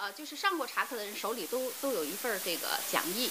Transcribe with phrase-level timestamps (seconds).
[0.00, 3.28] 呃，就是上过茶课的人手里都都有一份儿这个讲义，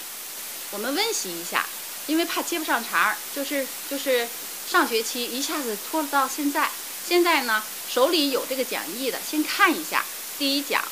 [0.70, 1.64] 我们温习一下，
[2.06, 4.28] 因为怕接不上茬儿，就是就是
[4.70, 6.68] 上学期一下子拖到现在，
[7.06, 10.04] 现在呢手里有这个讲义的，先看一下
[10.38, 10.84] 第一讲，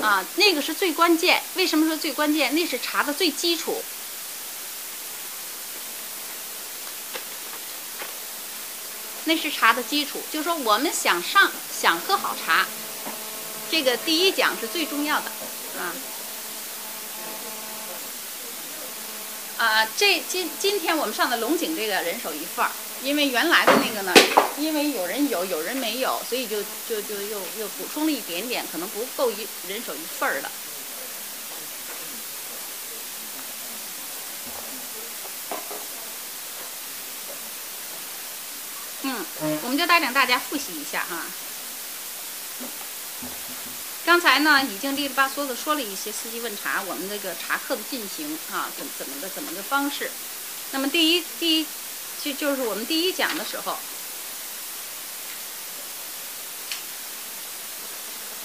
[0.00, 1.42] 啊，那个是最关键。
[1.56, 2.54] 为什么说最关键？
[2.54, 3.82] 那是茶的最基础。
[9.24, 12.64] 那是茶的基础，就是说我们想上想喝好茶，
[13.70, 15.30] 这个第一讲是最重要的，
[15.78, 15.92] 啊
[19.58, 22.70] 啊，这今今天我们上的龙井这个人手一份儿，
[23.02, 24.14] 因为原来的那个呢，
[24.56, 30.50] 因为有人有有人没有，所以就就就又又补充了一点点，可能不够一人手一份儿的。
[39.02, 39.24] 嗯，
[39.62, 41.26] 我们就带领大家复习一下哈。
[44.08, 50.10] 刚才呢，已经哩哩吧嗦的说了一些四季问茶，我们这个茶课的进行啊，怎怎么个怎么个方式。
[50.70, 51.66] 那么第一第一，
[52.24, 53.76] 就就是我们第一讲的时候，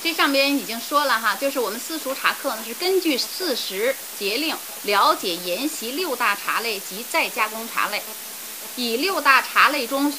[0.03, 8.03] 这上边已经说了哈，就是我们私塾茶课呢是根据四时节令了解研习六大茶类及再加工茶类，
[8.75, 10.13] 以六大茶类中。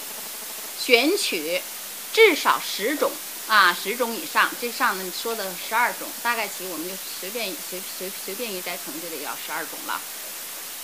[0.76, 1.62] 选取
[2.12, 3.12] 至少十种
[3.48, 4.50] 啊，十种以上。
[4.61, 10.00] 这上呢说的十二种，大概其我们就随便随随随便一摘，可能就得要十二种了。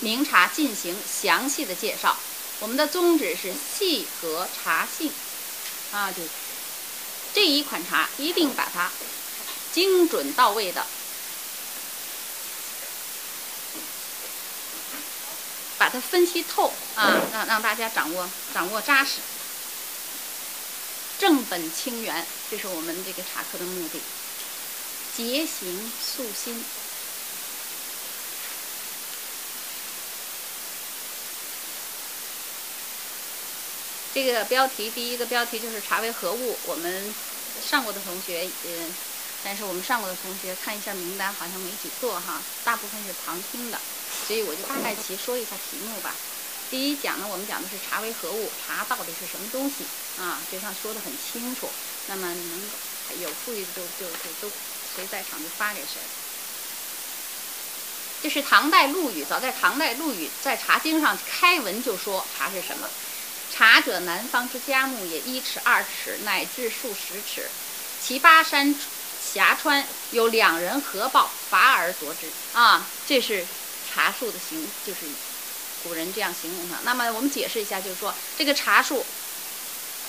[0.01, 2.17] 名茶进行详细的介绍。
[2.61, 5.11] 我们的宗旨是细和茶性
[5.93, 6.23] 啊，就
[7.33, 8.91] 这一款茶一定把它
[9.73, 10.85] 精准到位的，
[15.79, 19.21] 把它分析透啊，让让大家掌握掌握扎实。
[21.21, 24.01] 正本清源，这是我们这个茶课的目的。
[25.15, 26.65] 洁行素心。
[34.15, 36.57] 这个标题，第一个标题就是“茶为何物”。
[36.67, 37.15] 我们
[37.69, 38.95] 上过的同学，嗯，
[39.45, 43.79] 但是我们上过的同学看一下名单，好像没几个哈，大部分是旁听的，
[44.27, 46.15] 所以我就大概其说一下题目吧。
[46.71, 49.85] 第一讲呢，我们讲的是茶为何物，茶到底是什么东西
[50.19, 50.41] 啊？
[50.51, 51.69] 这上说的很清楚。
[52.09, 54.51] 那么能有富裕的就就就都
[54.97, 56.01] 谁在场就发给谁。
[58.23, 62.89] 这是唐代陆羽，早在唐代陆羽在《茶经》上开文就说茶是什么？
[63.55, 67.49] 茶者，南方之嘉木也，一尺、二尺，乃至数十尺。
[68.03, 68.75] 其巴山
[69.33, 72.31] 峡川有两人合抱，伐而夺之。
[72.53, 73.47] 啊，这是
[73.93, 75.01] 茶树的形，就是。
[75.83, 76.77] 古人这样形容它。
[76.85, 79.03] 那么我们解释一下，就是说这个茶树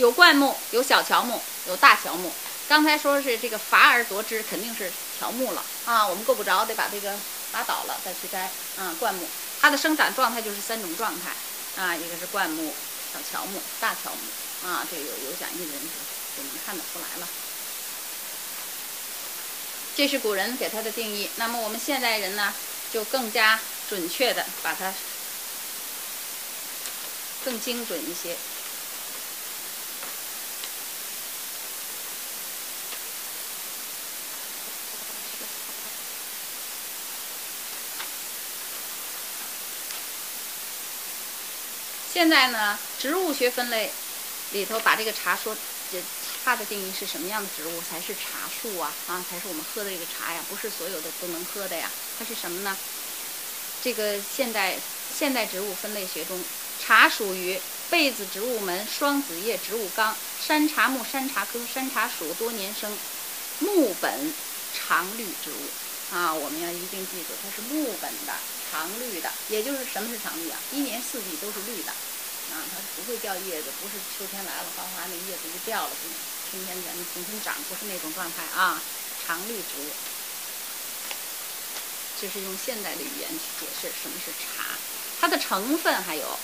[0.01, 2.33] 有灌木，有小乔木，有大乔木。
[2.67, 6.07] 刚才说是这个伐而夺之，肯定是乔木了啊。
[6.07, 7.15] 我们够不着，得把这个
[7.51, 8.49] 打倒了再去摘。
[8.79, 9.27] 啊，灌木，
[9.61, 11.29] 它的生长状态就是三种状态
[11.79, 12.73] 啊，一个是灌木、
[13.13, 14.83] 小乔木、大乔木啊。
[14.89, 15.81] 这有有讲义的人
[16.35, 17.27] 就能看得出来了。
[19.95, 21.29] 这是古人给它的定义。
[21.35, 22.51] 那么我们现代人呢，
[22.91, 24.91] 就更加准确的把它。
[27.43, 28.35] 更精准一些。
[42.11, 43.95] 现在呢，植物学分类
[44.49, 45.57] 里头把这个茶说，
[45.87, 46.05] 这
[46.43, 48.99] 它的定义是什么样的植物才是茶树啊？
[49.05, 50.43] 啊，才是我们喝的这个茶呀？
[50.45, 51.95] 不是所有的都能喝的呀？
[52.13, 52.77] 它是什么呢？
[53.79, 56.49] 这个现代现代植物分类学中。
[56.77, 62.99] 茶属于被子植物门双子叶植物纲山茶木山茶科山茶属多年生
[63.57, 64.35] 木本
[64.69, 65.73] 常绿植物
[66.09, 70.57] 啊，我们要一定记住，它是木本的常绿的，也就是什么是常绿啊？
[70.71, 75.91] 一年四季都是绿的啊，它不会掉叶子，不是秋天来了哗哗那叶子就掉了，
[76.49, 78.81] 春天咱们重新长，不是那种状态啊，
[79.27, 79.91] 常绿植物。
[82.21, 84.63] 这是用现代的语言去解释什么是茶，
[85.19, 86.39] 它的成分还有。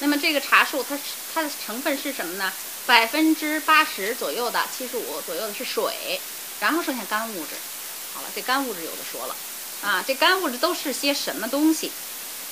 [0.00, 0.98] 那么这个茶树，它
[1.32, 2.52] 它的成分是什么呢？
[2.84, 6.20] 百分之八十左右的，七十五左右的是水，
[6.60, 7.54] 然后剩下干物质。
[8.12, 9.36] 好了，这干物质有的说了，
[9.82, 11.92] 啊，这干物质都是些什么东西？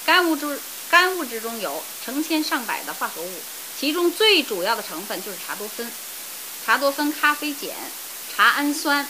[0.04, 0.60] 干物质
[0.90, 3.40] 干物质中有成千上百的化合物，
[3.78, 5.90] 其中最主要的成分就是茶多酚、
[6.66, 7.70] 茶多酚、咖啡碱、
[8.36, 9.06] 茶氨酸，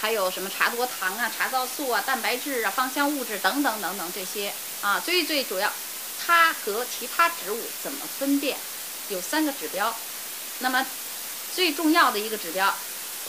[0.00, 4.52] 还有什么茶多糖啊、茶皂素啊、蛋白质啊、芳香物质等等等等这些
[4.82, 5.72] 啊，最最主要。
[6.26, 8.56] 它和其他植物怎么分辨？
[9.10, 9.94] 有三个指标。
[10.60, 10.84] 那么
[11.54, 12.74] 最重要的一个指标，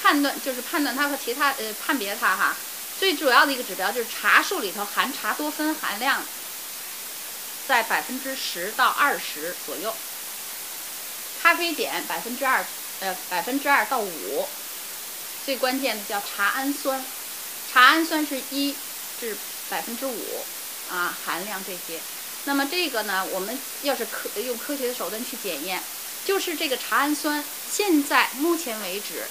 [0.01, 2.55] 判断就是判断它和其他呃判别它哈，
[2.99, 6.23] 最主要的一个指标就是茶树里头含茶多酚含量
[7.67, 9.93] 在百分之十到二十左右，
[11.43, 12.65] 咖啡碱百分之二
[13.01, 14.47] 呃百分之二到五，
[15.45, 17.05] 最关键的叫茶氨酸，
[17.71, 18.75] 茶氨酸是一
[19.19, 19.37] 至
[19.69, 20.45] 百分之五
[20.89, 22.01] 啊含量这些，
[22.45, 25.83] 那么这个呢，我们要是科用科学的手段去检验，
[26.25, 29.23] 就是这个茶氨酸现在目前为止。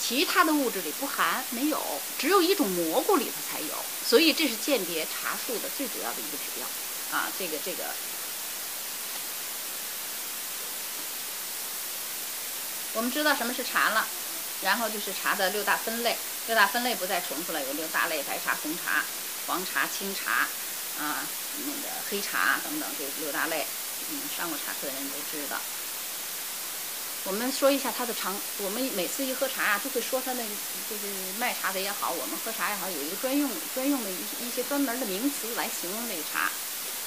[0.00, 1.80] 其他的物质里不含，没有，
[2.18, 3.74] 只有一种蘑菇里头才有，
[4.06, 6.66] 所以这是鉴别茶树的最主要的一个指标
[7.18, 7.28] 啊。
[7.38, 7.84] 这个这个，
[12.92, 14.06] 我们知道什么是茶了，
[14.62, 16.16] 然后就是茶的六大分类，
[16.48, 19.02] 六大分类不再重复了，有六大类：白茶、红茶、
[19.46, 20.46] 黄茶、青茶
[21.00, 21.26] 啊，
[21.64, 23.66] 那个黑茶等等，这六大类，
[24.10, 25.58] 嗯，上过茶课的人都知道。
[27.26, 30.48] 我们说一下它的常，我们每次一喝茶啊，都会说它那个，
[30.90, 36.50] 就是卖茶的也好，我们喝茶也好，有一个专用专用的一一些专门的名词来形容这个茶。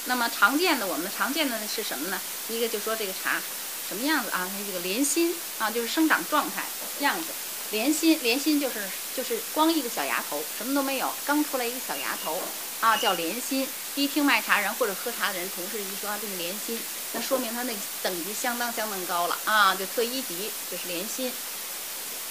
[0.06, 2.20] 那么常见的，我们常见的是什么呢？
[2.50, 3.40] 一个就说这个茶
[3.88, 4.50] 什么样子啊？
[4.52, 6.64] 它这个莲心啊，就是生长状态
[7.02, 7.28] 样子。
[7.70, 12.42] 莲心，莲心就是就是光一个小芽头，什么都没有，刚出来一个小芽头
[12.82, 13.68] 啊，叫莲心。
[13.96, 16.80] 一听卖茶人或者喝茶的人，同事一说啊，这是莲心，
[17.14, 21.34] 那说明它那等级相当相当高了啊，就特一级，就是莲心。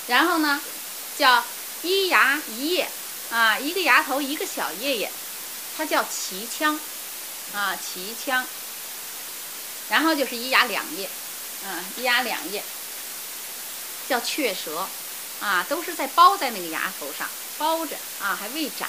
[0.06, 0.60] 然后呢，
[1.18, 1.44] 叫
[1.82, 2.88] 一芽一叶
[3.30, 5.10] 啊，一个芽头一个小叶叶，
[5.76, 6.78] 它叫奇腔
[7.52, 8.46] 啊，奇腔。
[9.88, 11.08] 然后就是一芽两叶，
[11.64, 12.62] 啊，一芽两叶，
[14.08, 14.86] 叫雀舌。
[15.38, 17.28] 啊，都是在包在那个芽头上
[17.58, 18.88] 包着啊，还未展，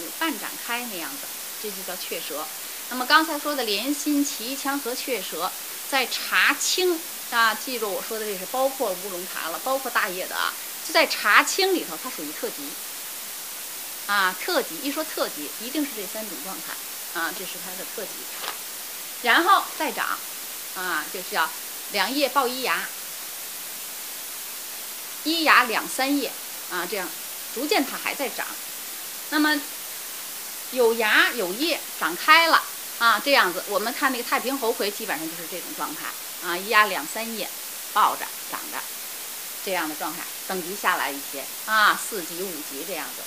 [0.00, 1.26] 有半展开那样子，
[1.62, 2.46] 这就叫雀舌。
[2.90, 5.50] 那么刚才说的莲心、奇腔和雀舌，
[5.90, 7.00] 在茶青
[7.30, 10.52] 啊，记住我说的这是包括乌龙茶了，包括大叶的啊，
[10.86, 12.56] 就在茶青里头，它属于特级。
[14.06, 18.10] 啊，特级一说特级，一定是这三种状态啊，这是它的特级。
[19.22, 20.18] 然后再长，
[20.76, 21.48] 啊，就是叫
[21.92, 22.86] 两叶抱一芽。
[25.24, 26.30] 一芽两三叶，
[26.70, 27.08] 啊，这样
[27.54, 28.46] 逐渐它还在长。
[29.30, 29.58] 那么
[30.74, 32.62] 有芽有叶长开了
[32.98, 36.06] 啊，这样子我们看那个太平猴魁基本上就是这种状态
[36.46, 37.48] 啊，一芽两三叶
[37.92, 38.78] 抱着长着
[39.64, 43.22] 这样的状态，等级下来一些啊，四级五级这样子。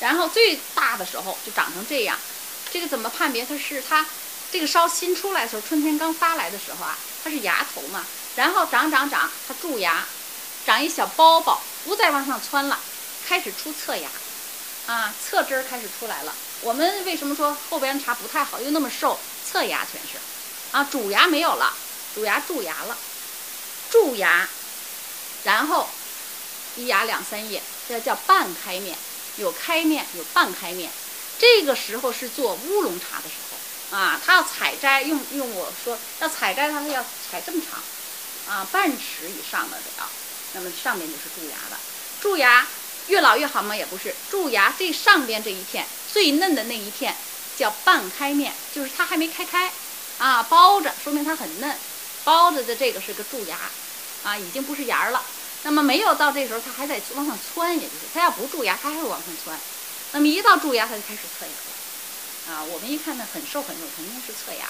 [0.00, 2.18] 然后最大的时候就长成这样，
[2.72, 4.06] 这个怎么判别它是它
[4.50, 8.04] 这个梢新出来的时候，春天刚发来的时候啊，它是芽头嘛，
[8.36, 10.04] 然后长长长，它蛀芽。
[10.64, 12.78] 长一小包包，不再往上窜了，
[13.26, 14.08] 开始出侧芽，
[14.86, 16.32] 啊，侧枝儿开始出来了。
[16.62, 19.18] 我们为什么说后边茶不太好，又那么瘦？
[19.44, 20.18] 侧芽全是，
[20.70, 21.74] 啊，主芽没有了，
[22.14, 22.96] 主芽蛀牙了，
[23.90, 24.48] 蛀牙，
[25.44, 25.88] 然后
[26.76, 28.96] 一芽两三叶，这叫半开面，
[29.36, 30.90] 有开面有半开面。
[31.38, 37.82] 这个时候是做乌龙茶的时候，啊，它要采摘，用用我说要采摘，它要采这么长，
[38.54, 40.08] 啊，半尺以上的得要。
[40.54, 41.76] 那么上面就是蛀牙的，
[42.20, 42.66] 蛀牙
[43.08, 43.74] 越老越好吗？
[43.76, 47.14] 也不是，蛀牙这上边这一片最嫩的那一片
[47.56, 49.72] 叫半开面，就是它还没开开，
[50.18, 51.76] 啊，包着，说明它很嫩，
[52.24, 53.58] 包着的这个是个蛀牙，
[54.22, 55.22] 啊，已经不是芽了。
[55.64, 59.58] 那么没有到这时候，它还在往上窜，也就是它要不蛀牙，它还会往上窜。
[60.12, 64.68] 那么一到蛀牙，它就开始侧芽了，啊，我们一看呢，很瘦很瘦，肯定是侧芽，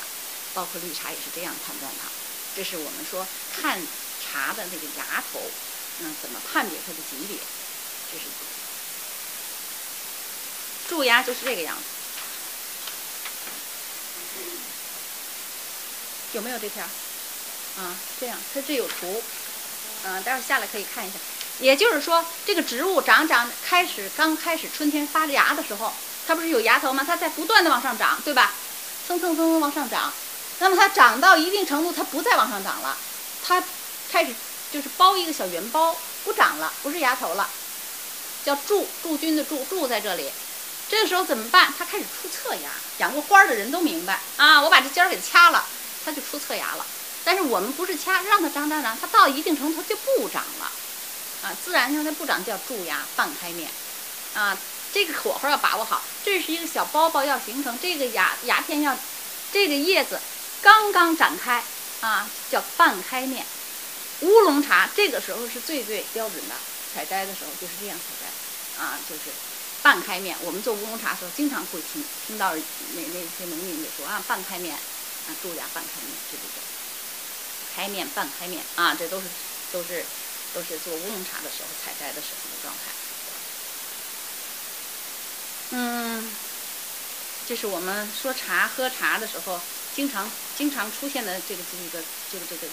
[0.55, 2.09] 包括绿茶也是这样判断它。
[2.55, 3.27] 这是我们说
[3.61, 3.81] 看
[4.21, 5.41] 茶的那个芽头。
[6.01, 7.37] 嗯，怎么判别它的级别？
[8.13, 8.25] 这是
[10.87, 11.83] 蛀牙，就是这个样子。
[16.35, 16.85] 有没有这片？
[16.85, 19.23] 啊，这样，它这有图。
[20.05, 21.17] 嗯，待会儿下来可以看一下。
[21.59, 25.95] 也就是说，这个植物长长开始刚开始春天发芽的时候，
[26.27, 27.03] 它不是有芽头吗？
[27.07, 28.53] 它在不断的往上长，对吧？
[29.07, 30.13] 蹭蹭蹭蹭往上长。
[30.59, 32.95] 那么它长到一定程度，它不再往上长了，
[33.43, 33.65] 它
[34.11, 34.35] 开始。
[34.73, 37.47] 就是包一个小圆包，不长了，不是芽头了，
[38.45, 40.31] 叫驻驻军的驻驻在这里。
[40.89, 41.73] 这个时候怎么办？
[41.79, 42.71] 它开始出侧芽。
[42.99, 45.65] 养过花的人都明白啊，我把这尖儿给掐了，
[46.05, 46.87] 它就出侧芽了。
[47.25, 50.71] 但是我们不是掐，让它长长长，它到一定程度它就不长了，
[51.43, 53.71] 啊，自然让它不长叫蛀芽半开面，
[54.35, 54.57] 啊，
[54.93, 56.03] 这个火候要把握好。
[56.25, 58.97] 这是一个小包包要形成，这个芽芽片要，
[59.53, 60.21] 这个叶子
[60.61, 61.65] 刚刚展开
[62.01, 63.47] 啊，叫半开面。
[64.21, 66.55] 乌龙茶这个时候是最最标准的，
[66.95, 68.22] 采摘的时候就是这样采摘，
[68.79, 69.23] 啊，就是
[69.83, 70.37] 半开面。
[70.43, 72.61] 我们做乌龙茶的时候，经常会听听到那
[73.15, 76.61] 那些农民就说啊，半开面，啊，蛀牙半开面，这就叫
[77.75, 79.27] 开面半开面啊，这都是
[79.73, 80.05] 都是
[80.55, 82.93] 都是做乌龙茶的时候采摘的时候的状态。
[85.71, 86.31] 嗯，
[87.49, 89.61] 这是我们说茶喝茶的时候
[89.97, 92.69] 经常经常出现的这个这一个这个这个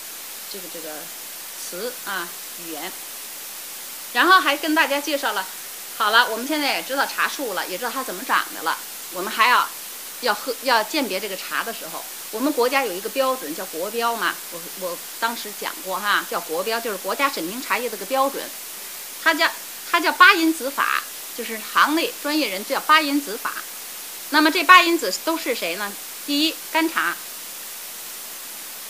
[0.51, 0.99] 这个这个
[1.61, 2.27] 词啊
[2.65, 2.91] 语言。
[4.11, 5.45] 然后还跟大家介绍了，
[5.99, 8.77] 好了，我们现在也知道茶树了，也知道它怎么长的了。
[9.13, 9.67] 我们还要
[10.21, 12.01] 要喝要鉴别这个茶的时候，
[12.31, 18.41] 我们国家有一个标准叫国标嘛，我我当时讲过哈，叫国标，就是国家审评茶叶的个标准，
[19.21, 19.51] 它叫
[19.91, 21.03] 它叫八因子法。
[21.35, 23.51] 就是行内专业人叫八因子法，
[24.31, 25.93] 那么这八因子都是谁呢？
[26.25, 27.15] 第一，干茶，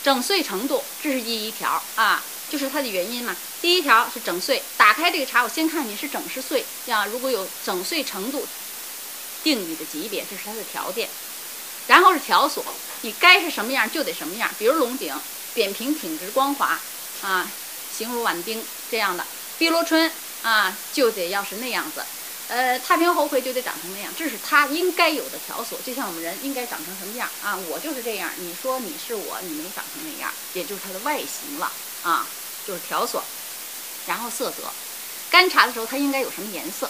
[0.03, 3.37] 整碎程度，这是第一条啊，就是它的原因嘛。
[3.61, 7.05] 第一条是整碎，打开这个茶，我先看你是整是碎呀。
[7.05, 8.45] 如果有整碎程度，
[9.41, 11.09] 定你的级别，这是它的条件。
[11.85, 12.65] 然后是条索，
[13.01, 14.53] 你该是什么样就得什么样。
[14.57, 15.15] 比如龙井，
[15.53, 16.79] 扁平挺直光滑
[17.21, 17.51] 啊，
[17.87, 19.23] 形如碗丁这样的；
[19.57, 22.05] 碧螺春啊，就得要是那样子。
[22.47, 27.55] 呃，太平猴魁就得长成那样，这是它应该有的条索，就像我们人应该长成什么样啊？
[27.55, 32.27] 我就是这样，你说你是我，你没长成那样，也就是它的外形了啊，
[32.69, 33.23] 就是条索。
[34.05, 34.71] 然后色泽，
[35.31, 36.89] 干茶的时候它应该有什么颜色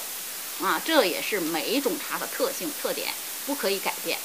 [0.61, 0.81] 啊？
[0.83, 3.13] 这也是每一种茶的特性特点，
[3.45, 4.19] 不可以改变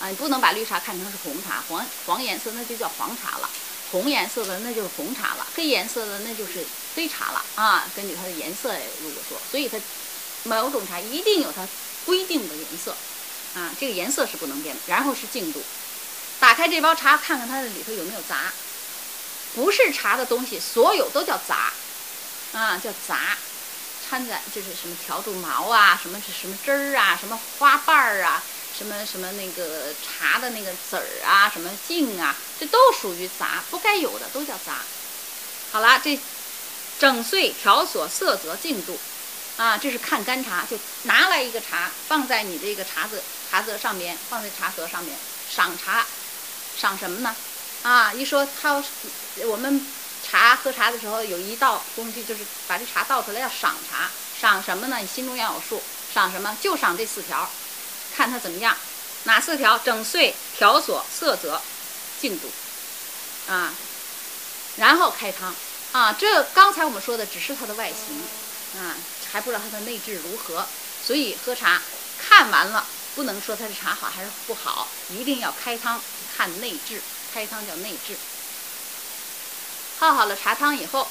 [0.00, 0.08] 啊！
[0.08, 3.48] 你不能把绿茶看成是红茶，黄黄颜色那就叫黄茶了，
[3.92, 7.88] 红颜色的那就是红茶了，黑颜色的那就是黑茶了啊！
[7.94, 9.78] 根据它的颜色如果说，所以它。
[10.44, 11.66] 某种茶一定有它
[12.04, 12.94] 规定的颜色，
[13.56, 14.80] 啊，这个颜色是不能变的。
[14.86, 15.60] 然后是净度，
[16.38, 18.52] 打开这包茶，看看它的里头有没有杂，
[19.56, 21.72] 不是茶的东西，所有都叫杂，
[22.52, 23.36] 啊，叫杂，
[24.08, 28.40] 掺在就是什么调住毛啊，什么是什么汁儿啊，什么花瓣儿啊，
[28.76, 34.82] 什么什么那个茶的那个籽儿啊，什么茎啊，这都属于杂，不该有的都叫杂。
[35.72, 36.20] 好了，这
[36.98, 38.96] 整碎、条索、色泽、净度。
[39.56, 45.18] 啊，这是看干茶，就拿来一个茶，放在你这个茶子茶则上面，放在茶则上面
[45.50, 46.04] 赏茶，
[46.78, 47.34] 赏什么呢？
[47.86, 48.82] 啊，一说他
[49.46, 49.80] 我们
[50.28, 54.98] 茶喝茶的时候有一道工具，就是把这茶倒出来要赏茶，赏什么呢？
[54.98, 55.80] 你心中要有数，
[56.12, 56.56] 赏什么？
[56.60, 57.48] 就赏这四条，
[58.16, 58.76] 看它怎么样，
[59.22, 59.78] 哪四条？
[59.78, 61.62] 整碎、条索、色泽、
[62.20, 62.50] 净度，
[63.46, 63.72] 啊，
[64.78, 65.54] 然后开汤，
[65.92, 68.96] 啊，这刚才我们说的只是它的外形，啊。
[69.30, 70.66] 还不知道它的内质如何，
[71.04, 71.80] 所以喝茶
[72.18, 76.00] 看完了不能说它是茶好还是不好，一定要开汤
[76.36, 77.02] 看内质，
[77.36, 78.16] 开汤叫内质。
[80.00, 81.06] 泡好了茶汤以后，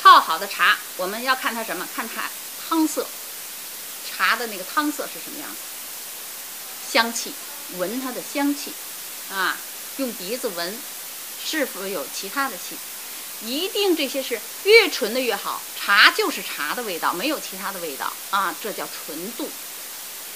[0.00, 1.84] 泡好的茶我们要看它什么？
[1.96, 2.30] 看它
[2.68, 3.04] 汤色，
[4.08, 5.56] 茶的那个汤色是什么样子？
[6.92, 7.32] 香气，
[7.76, 8.72] 闻它的香气，
[9.32, 9.56] 啊，
[9.96, 10.80] 用鼻子闻，
[11.44, 12.78] 是否有其他的气？
[13.42, 19.50] 一定这些是越纯的越好，茶就是茶的味道，没有其他的味道啊，这叫纯度。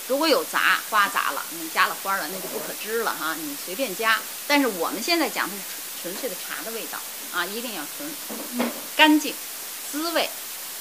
[0.08, 4.18] 如果有杂花杂了，你加了花了，那就不可知了哈，你随便加。
[4.46, 5.62] 但是我们现在讲的是
[6.02, 6.98] 纯粹的茶的味道
[7.32, 8.10] 啊，一定要纯、
[8.96, 9.34] 干净，
[9.92, 10.28] 滋味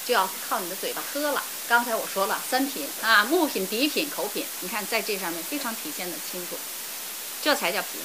[0.06, 1.42] 就要靠你的嘴巴喝了。
[1.68, 6.58] 刚才我说了三品啊，木品、底品、口品，你看在这上面非常体现的清楚，
[7.42, 8.00] 这才叫品。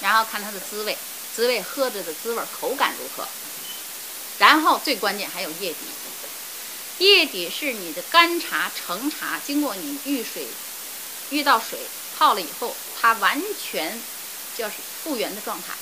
[0.00, 0.96] 然后看它的滋味。
[1.34, 3.26] 滋味喝着的滋味口感如何？
[4.38, 5.78] 然后最关键还有叶底，
[7.02, 10.46] 叶底是你的干茶成茶，经过你遇水
[11.30, 11.80] 遇到水
[12.16, 14.00] 泡了以后，它完全
[14.56, 15.74] 就是复原的状态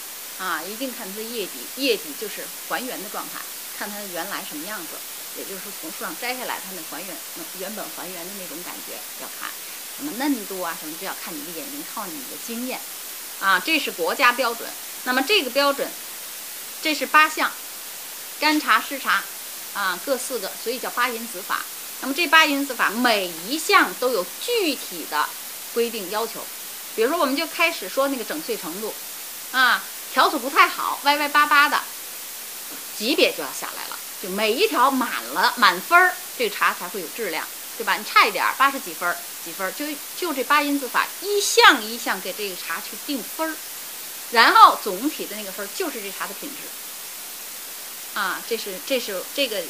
[0.42, 0.62] 啊！
[0.62, 3.38] 一定看它的叶底，叶底就是还原的状态，
[3.78, 4.96] 看它原来什么样子，
[5.36, 7.14] 也就是说从树上摘下来它那还原
[7.58, 9.50] 原本还原的那种感觉要看
[9.98, 12.80] 什么嫩度啊什么，就要看你的眼睛，靠你的经验
[13.40, 13.60] 啊！
[13.60, 14.66] 这是国家标准。
[15.04, 15.86] 那么这个标准，
[16.80, 17.52] 这是八项，
[18.38, 19.22] 干茶湿茶，
[19.74, 21.60] 啊，各四个，所以叫八因子法。
[22.00, 25.28] 那么这八因子法每一项都有具体的
[25.74, 26.40] 规定要求。
[26.96, 28.92] 比如说，我们就开始说那个整碎程度，
[29.52, 31.80] 啊，条索不太好，歪歪巴巴的，
[32.98, 33.98] 级别就要下来了。
[34.22, 37.46] 就每一条满了满分儿，这个茶才会有质量，
[37.78, 37.96] 对吧？
[37.96, 39.86] 你差一点儿，八十几分儿，几分儿，就
[40.18, 43.54] 就这八因子法一项一项给这个茶去定分儿。
[44.32, 46.68] 然后总体的那个分儿就是这茶的品质，
[48.14, 49.62] 啊，这是这是这个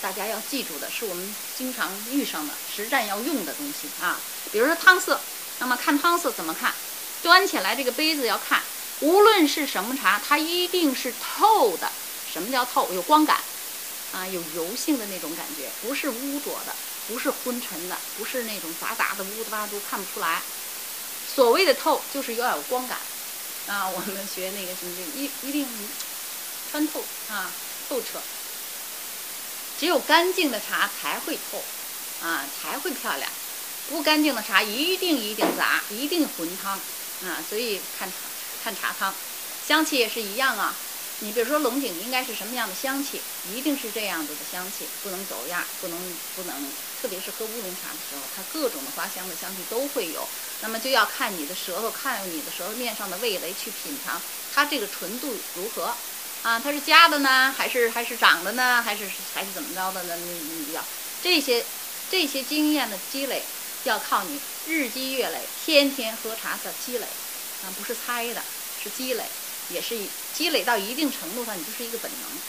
[0.00, 4.18] 大家要记住的，是我们经常遇上的实战要用的东西啊。
[4.52, 5.20] 比如说汤色，
[5.58, 6.72] 那么看汤色怎么看？
[7.22, 8.62] 端起来这个杯子要看，
[9.00, 11.90] 无论是什么茶，它一定是透的。
[12.32, 12.92] 什么叫透？
[12.92, 13.38] 有光感，
[14.12, 16.72] 啊，有油性的那种感觉，不是污浊的，
[17.08, 20.40] 不是昏沉的，不是那种杂杂的污的吧都看不出来。
[21.34, 22.98] 所谓的透，就是要有光感。
[23.66, 25.66] 啊，我们学那个什么就，一一定
[26.70, 27.50] 穿透啊，
[27.88, 28.20] 透彻。
[29.78, 31.62] 只有干净的茶才会透，
[32.20, 33.30] 啊，才会漂亮。
[33.88, 36.72] 不干净的茶一定一定杂，一定浑汤，
[37.24, 38.16] 啊，所以看茶
[38.62, 39.14] 看茶汤，
[39.66, 40.74] 香气也是一样啊。
[41.20, 43.20] 你比如说龙井应该是什么样的香气，
[43.52, 45.98] 一定是这样子的香气，不能走样，不能
[46.36, 50.28] 不能，特别是喝乌龙茶的时候，它各种的花香的香气都会有。
[50.60, 54.20] 那么就要看你的舌头，看你的舌头面上的味蕾去品尝
[54.54, 55.94] 它这个纯度如何，
[56.42, 60.16] 啊，它是加的呢，还是还是长的呢，还是还是怎么着的呢？
[60.16, 60.88] 你你要
[61.20, 61.66] 这些
[62.08, 63.50] 这些经验的积累，
[63.82, 67.18] 要靠你日积月累，天天喝茶的积累，
[67.60, 68.44] 啊，不是猜的，
[68.76, 69.32] 是积累。
[69.66, 69.94] 也是
[70.32, 72.42] 积累到一定程度上，你就是一个本能，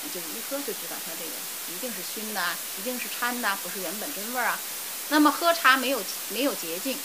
[0.00, 4.62] 你就一喝就知道它这个一定是熏的，一定是掺的，不是原本真味儿啊。
[5.08, 7.02] 那么喝茶没有没有捷径，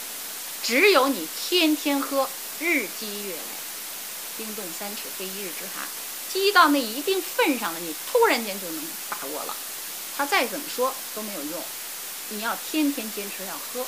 [0.60, 3.64] 只有你天天喝，日积月累，
[4.34, 5.90] 冰冻三尺非一日之寒，
[6.38, 9.56] 积到那一定份上了，你突然间就能把握了。
[10.16, 11.64] 他再怎么说都没有用，
[12.30, 13.82] 你要天天坚持要喝，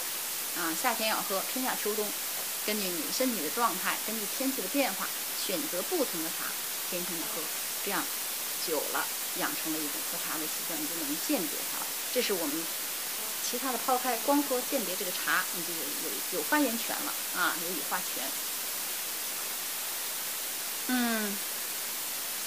[0.60, 2.06] 啊，夏天要喝，春夏秋冬，
[2.66, 5.06] 根据你身体的状态，根据天气的变化。
[5.38, 6.44] 选择不同的茶，
[6.90, 7.40] 天天的喝，
[7.84, 8.02] 这样
[8.66, 9.06] 久了，
[9.38, 11.86] 养成了一种喝茶的习惯，你就能鉴别它了。
[12.12, 12.66] 这是我们
[13.48, 18.24] 其他的抛开，光说鉴别这个茶，你就有有有发言权了啊，有语话权。
[20.88, 21.38] 嗯，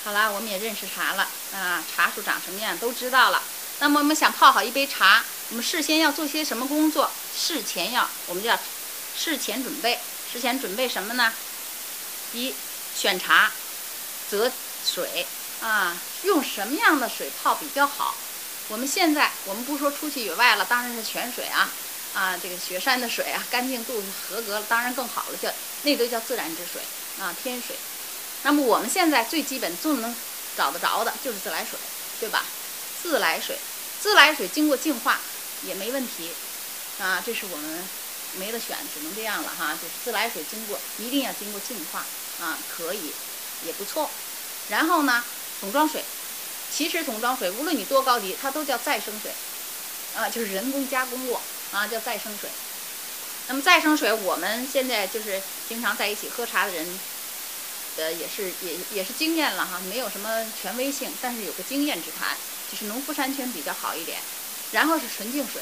[0.04, 3.44] 好了，我们也认识茶了啊，茶树长什么样都知道了。
[3.80, 7.12] 那么我们想泡好一杯茶，我们事先要做些什么工作？
[7.38, 8.58] 事前要，我们叫
[9.16, 10.00] 事前准备。
[10.32, 11.32] 事前准备什么呢？
[12.34, 12.56] 一
[12.98, 13.52] 选茶，
[14.30, 14.52] 择
[14.84, 15.28] 水
[15.62, 18.16] 啊，用什么样的水泡比较好？
[18.70, 21.70] 我们现在我们不说出去野外了，当然是泉水啊，
[22.16, 25.52] 啊，这个雪山的水啊，干净度合格了，当然更好了，叫
[25.84, 26.82] 那都叫自然之水
[27.20, 27.76] 啊，天水。
[28.44, 30.16] 那么我们现在最基本最能
[30.58, 31.78] 找得着的就是自来水，
[32.20, 32.46] 对吧？
[33.02, 33.58] 自来水，
[34.02, 35.20] 自来水经过净化
[35.64, 36.30] 也没问题
[37.00, 37.84] 啊，这是我们
[38.38, 39.74] 没得选，只能这样了哈。
[39.74, 42.06] 就是自来水经过一定要经过净化。
[42.40, 43.12] 啊，可以，
[43.66, 44.10] 也不错。
[44.70, 45.24] 然后呢，
[45.60, 46.04] 桶装水，
[46.76, 49.32] 其实桶装水无论你多高级，它都叫再生水，
[50.16, 51.40] 啊，就是人工加工过，
[51.72, 52.50] 啊，叫再生水。
[53.48, 55.40] 那么再生水，我们现在就是
[55.70, 57.00] 经常在一起喝茶的人，
[57.98, 62.38] 呃，也是也也是经验了哈，没有什么权威性，但是有个经验之谈，
[62.72, 64.20] 就是农夫山泉比较好一点。
[64.72, 65.62] 然后是纯净水，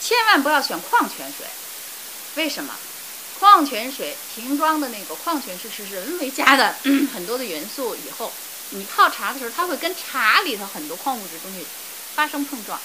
[0.00, 1.46] 千万不要选矿泉水，
[2.34, 2.74] 为什么？
[3.38, 6.74] 矿泉水瓶装的那个矿泉水是人为加的
[7.14, 8.32] 很多的元素，以后
[8.70, 11.64] 你泡茶的时候，它会跟茶里头很多矿物质东西
[12.16, 12.80] 发生碰撞，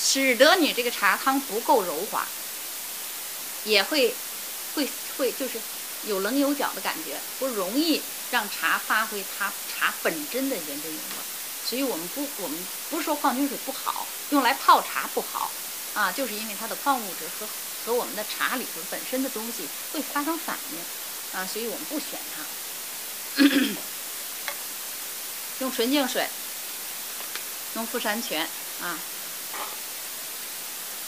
[0.00, 2.26] 使得你这个茶汤不够柔滑，
[3.64, 4.14] 也会
[4.74, 4.88] 会
[5.18, 5.60] 会就是
[6.06, 11.02] 有棱有角的感觉，不容易让茶发挥它茶本真的原汁原味。
[11.68, 15.50] 所以我们不我们不是说矿泉水不好，用来泡茶不好
[15.94, 17.46] 啊，就是因为它的矿物质和。
[17.86, 22.44] 和我们的茶里头本身的东西会发生反应，啊，所以我们不选它。
[25.60, 26.28] 用纯净水，
[27.74, 28.46] 农夫山泉
[28.82, 28.98] 啊，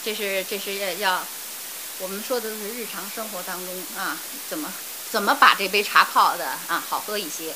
[0.02, 1.26] 这是这是要要，
[2.00, 4.16] 我们说的是日常生活当中啊，
[4.48, 4.72] 怎么
[5.10, 7.54] 怎么把这杯茶泡的啊好喝一些，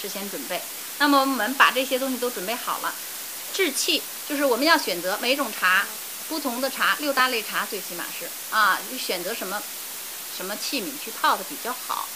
[0.00, 0.60] 事先准备。
[0.98, 2.92] 那么我们把这些东西都准备好了，
[3.52, 5.86] 制器就是我们要选择每种茶。
[6.26, 9.62] 不同的茶，六大类茶最起码是啊，你选择什么
[10.34, 12.08] 什么器皿去泡的比较好，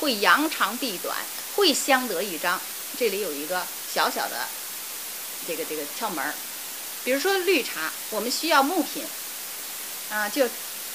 [0.00, 1.16] 会扬长避短，
[1.54, 2.60] 会相得益彰。
[2.98, 3.64] 这里有一个
[3.94, 4.48] 小小的
[5.46, 6.34] 这个这个窍门儿，
[7.04, 9.04] 比如说绿茶，我们需要木品
[10.10, 10.48] 啊，就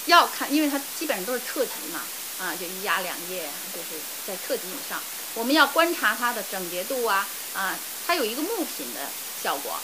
[0.08, 2.00] 要看，因为它基本上都是特级嘛
[2.40, 3.42] 啊，就一压两叶，
[3.74, 3.88] 就是
[4.26, 5.00] 在特级以上，
[5.34, 9.00] 我们要观察它的整洁度啊啊，它有一个木品的
[9.42, 9.78] 效果。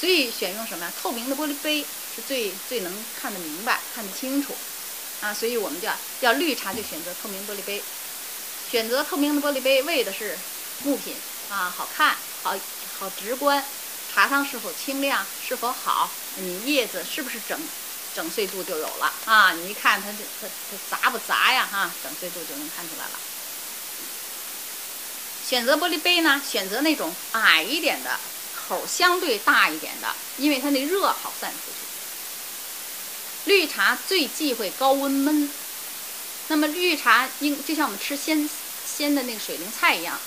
[0.00, 0.92] 所以选用什么呀？
[1.00, 1.84] 透明的玻璃杯
[2.14, 4.54] 是最最能看得明白、看得清楚，
[5.20, 7.82] 啊，所以我们就要要绿茶就选择透明玻璃杯，
[8.70, 10.36] 选择透明的玻璃杯为的是
[10.82, 11.14] 木品
[11.48, 12.56] 啊，好看，好
[12.98, 13.64] 好直观，
[14.12, 17.58] 茶汤是否清亮，是否好，你叶子是不是整
[18.14, 19.52] 整碎度就有了啊？
[19.52, 21.68] 你一看它这它它杂不杂呀？
[21.70, 23.18] 哈，整碎度就能看出来了。
[25.48, 28.18] 选择玻璃杯呢，选择那种矮一点的。
[28.66, 33.50] 口相对大一点的，因为它那热好散出去。
[33.50, 35.50] 绿茶最忌讳高温闷，
[36.48, 38.48] 那么绿茶应就像我们吃鲜
[38.96, 40.18] 鲜的那个水灵菜一样，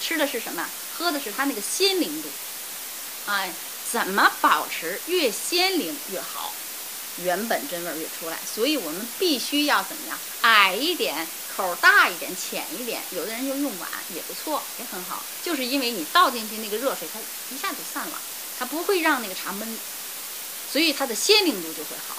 [0.00, 0.68] 吃的是什么？
[0.96, 2.28] 喝的是它那个鲜灵度。
[3.26, 3.52] 哎，
[3.90, 6.54] 怎么保持越鲜灵越好，
[7.22, 8.38] 原本真味儿就出来？
[8.44, 10.18] 所以我们必须要怎么样？
[10.42, 11.26] 矮一点。
[11.56, 15.24] 口大一点，浅一点，有的人就用碗也不错，也很好。
[15.42, 17.18] 就是因为你倒进去那个热水，它
[17.52, 18.20] 一下就散了，
[18.56, 19.76] 它不会让那个茶闷，
[20.70, 22.14] 所以它的鲜灵度就会好。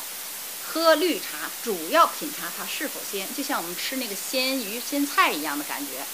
[0.60, 6.06] 喝绿茶主要品茶它是否鲜，就像我们吃那个鲜鱼、鲜菜一样的感觉，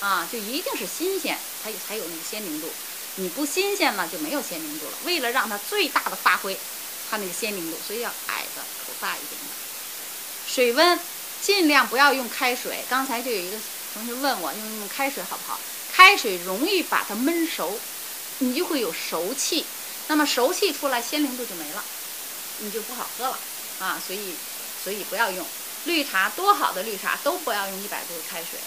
[0.00, 2.66] 啊，就一定是新鲜，它才有那个鲜灵度。
[3.14, 4.98] 你不新鲜了就没有鲜灵度了。
[5.04, 6.58] 为了让它最大的发挥
[7.12, 9.48] 它那个鲜灵度，所以要矮的、口大一点的。
[10.48, 10.98] 水温
[11.42, 12.82] 尽量不要用开水。
[12.88, 13.58] 刚才就有一个
[13.92, 15.60] 同学问我用用开水好不好？
[15.92, 17.78] 开水容易把它焖熟，
[18.38, 19.66] 你就会有熟气，
[20.08, 21.84] 那么熟气出来鲜灵度就没了，
[22.60, 23.38] 你就不好喝了。
[23.78, 24.34] 啊，所以，
[24.82, 25.46] 所以不要用
[25.84, 28.58] 绿茶，多好的绿茶都不要用一百度的开水。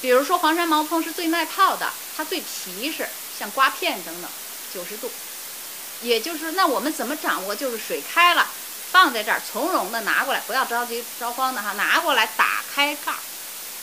[0.00, 4.30] 比如说黄山毛峰是最耐泡的，它最皮实，像刮片等等，
[4.72, 5.10] 九十度。
[6.02, 7.54] 也就是，那我们怎么掌握？
[7.54, 8.46] 就是水开了，
[8.90, 13.18] 放在这儿，从容的拿过来，不要着急着慌的哈，拿过来打开盖儿，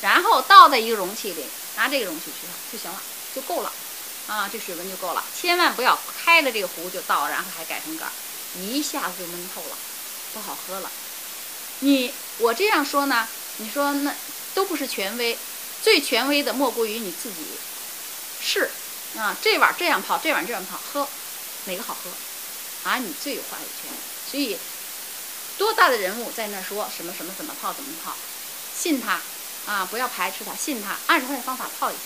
[0.02, 3.02] 然后倒在一个容器里，拿这个容器去就行了，
[3.36, 3.72] 就够了。
[4.28, 8.12] 啊，这水温就够了，千万不要开了这个壶就倒，然后还改成盖儿。
[8.60, 9.78] 一下子就闷透了，
[10.34, 10.92] 不好喝了。
[11.80, 13.26] 你我这样说呢？
[13.60, 14.14] 你说那
[14.54, 15.38] 都不是权威，
[15.82, 17.38] 最权威的莫过于你自己
[18.42, 18.70] 试
[19.18, 19.38] 啊。
[19.42, 21.08] 这碗这样泡，这碗这样泡，喝
[21.66, 22.90] 哪个好喝？
[22.90, 23.92] 啊，你最有话语权。
[24.32, 24.58] 所以
[25.58, 28.16] 多大的人物在那说什么什么怎么泡怎么泡，
[28.78, 29.20] 信他
[29.66, 32.02] 啊，不要排斥他，信他，按照他的方法泡一下。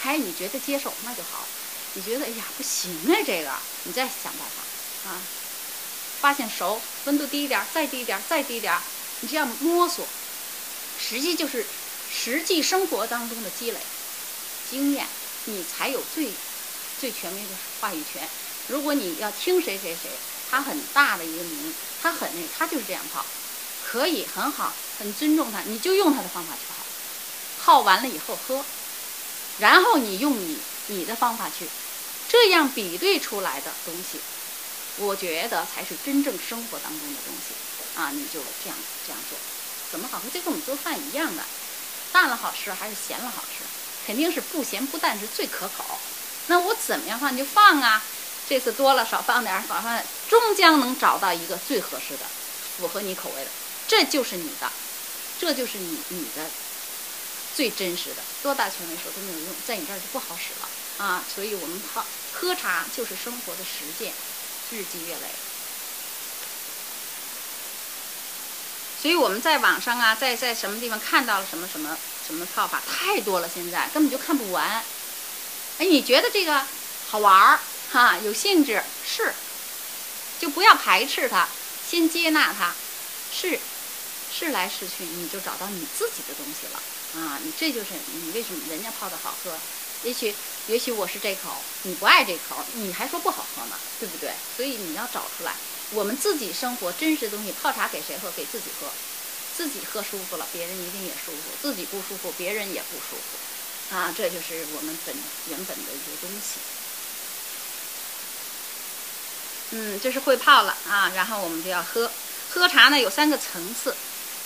[0.00, 1.46] 还你觉得接受那就好，
[1.94, 3.50] 你觉得哎呀不行啊这个，
[3.84, 5.08] 你再想办法。
[5.10, 5.20] 啊，
[6.20, 8.78] 发现熟，温度低一点，再低一点，再低一点，
[9.20, 10.06] 你这样摸索，
[10.98, 11.64] 实际就是
[12.12, 13.78] 实际生活当中的积累
[14.70, 15.06] 经验，
[15.44, 16.30] 你才有最
[17.00, 17.48] 最权威的
[17.84, 18.26] 话语权。
[18.68, 20.08] 如果你要听谁谁谁，
[20.50, 23.22] 他很大的一个名，他很那，他就是这样泡，
[23.86, 26.74] 可以很好，很尊重他，你就用他的方法去泡，
[27.62, 28.64] 泡完了以后喝，
[29.58, 31.68] 然后你用你你的方法去，
[32.26, 34.18] 这样比对出来的东西。
[34.96, 37.52] 我觉得才是真正生活当中的东西
[38.00, 38.10] 啊！
[38.12, 39.36] 你就这样这样做，
[39.90, 40.30] 怎么好喝？
[40.30, 41.44] 就跟我们做饭一样的，
[42.12, 43.64] 淡了好吃还是咸了好吃？
[44.06, 45.84] 肯定是不咸不淡是最可口。
[46.46, 48.02] 那我怎么样放你就放啊！
[48.48, 52.26] 这次多了少放点儿，少放点，终将能找到一个最合适的，
[52.76, 53.50] 符合你口味的。
[53.88, 54.70] 这就是你的，
[55.40, 56.50] 这就是你你的
[57.54, 58.22] 最真实的。
[58.42, 61.24] 多大权威说都没有用，在你这儿就不好使了啊！
[61.34, 62.04] 所以我们泡
[62.34, 64.12] 喝茶就是生活的实践。
[64.70, 65.28] 日积月累，
[69.00, 74.82] 所以我们在网上啊，在在什么地方看到了什么什么什么泡法太多了，现在根本就看不完。
[75.78, 76.62] 哎，你觉得这个
[77.10, 77.60] 好玩儿
[77.90, 78.16] 哈？
[78.24, 79.34] 有兴致试，
[80.38, 81.48] 就不要排斥它，
[81.90, 82.72] 先接纳它，
[83.32, 83.58] 试
[84.32, 86.80] 试来试去，你就找到你自己的东西了
[87.20, 87.40] 啊！
[87.42, 89.58] 你这就是你为什么人家泡的好喝。
[90.04, 90.32] 也许，
[90.68, 91.50] 也许我是这口，
[91.82, 94.30] 你不爱这口，你还说不好喝呢，对不对？
[94.56, 95.56] 所以你要找出来，
[95.90, 98.30] 我们自己生活真实的东西，泡茶给谁喝？
[98.36, 98.86] 给自己喝，
[99.56, 103.38] 自己喝舒服了，别人一定也舒服；自己不舒服，别人也不舒服。
[103.92, 105.14] 啊，这就是我们本
[105.48, 106.58] 原本的一个东西。
[109.70, 112.10] 嗯，这是会泡了啊，然后我们就要喝。
[112.50, 113.94] 喝茶呢有三个层次：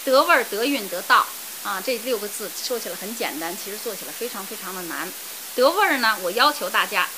[0.04, 1.26] 得味儿、得韵、得道。
[1.64, 5.10] 啊，这六个字说起来很简单，其实做起来非常非常的难。
[5.56, 7.08] 得味儿呢，我要求大家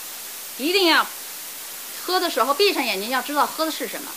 [0.57, 1.07] 一定要
[2.07, 4.11] 喝的时候闭上眼睛，要知道喝的是什么，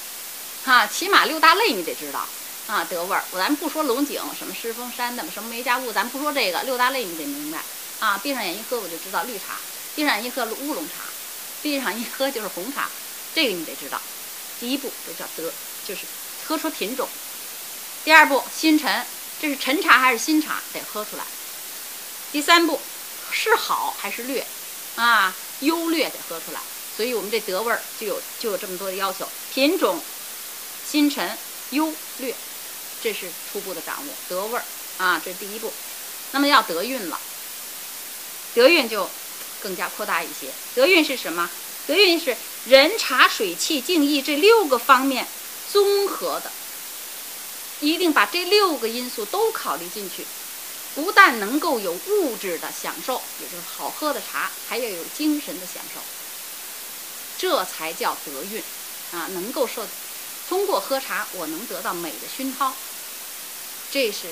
[0.63, 2.25] 哈，起码六大类你得知道
[2.67, 2.85] 啊。
[2.89, 7.61] 得味儿，咱不说龙井什么狮峰山的什么梅家坞，咱不说这个六大类你得明白
[8.03, 8.19] 啊。
[8.21, 9.55] 闭上眼一喝我就知道绿茶，
[9.95, 10.93] 闭上眼一喝乌龙茶，
[11.61, 12.89] 闭上一喝就是红茶，
[13.33, 14.01] 这个你得知道。
[14.59, 15.51] 第一步就叫得，
[15.87, 16.01] 就是
[16.45, 17.07] 喝出品种。
[18.03, 19.05] 第二步新陈，
[19.41, 21.23] 这是陈茶还是新茶，得喝出来。
[22.31, 22.79] 第三步。
[23.35, 24.45] 是好还是劣，
[24.95, 26.59] 啊，优劣得喝出来，
[26.95, 29.99] 所以我们这得味儿就有就有这么多的要求：品种、
[30.87, 31.35] 新陈、
[31.71, 32.35] 优劣，
[33.01, 34.13] 这是初步的掌握。
[34.29, 34.63] 得味儿
[34.99, 35.73] 啊，这是第一步。
[36.29, 37.19] 那么要得韵了，
[38.53, 39.09] 德韵就
[39.61, 40.51] 更加扩大一些。
[40.75, 41.49] 德韵是什么？
[41.87, 42.35] 德韵是
[42.67, 45.27] 人、茶、水、气、静、意这六个方面
[45.71, 46.51] 综合的，
[47.81, 50.25] 一定把这六个因素都考虑进去。
[50.95, 55.99] 不但能够有物质的享受，也就是好喝的茶，还要有精神的享受，
[57.39, 58.61] 这才叫德韵
[59.11, 59.27] 啊！
[59.33, 59.87] 能够受
[60.47, 62.71] 通过喝茶，我能得到美的熏陶，
[63.89, 64.27] 这是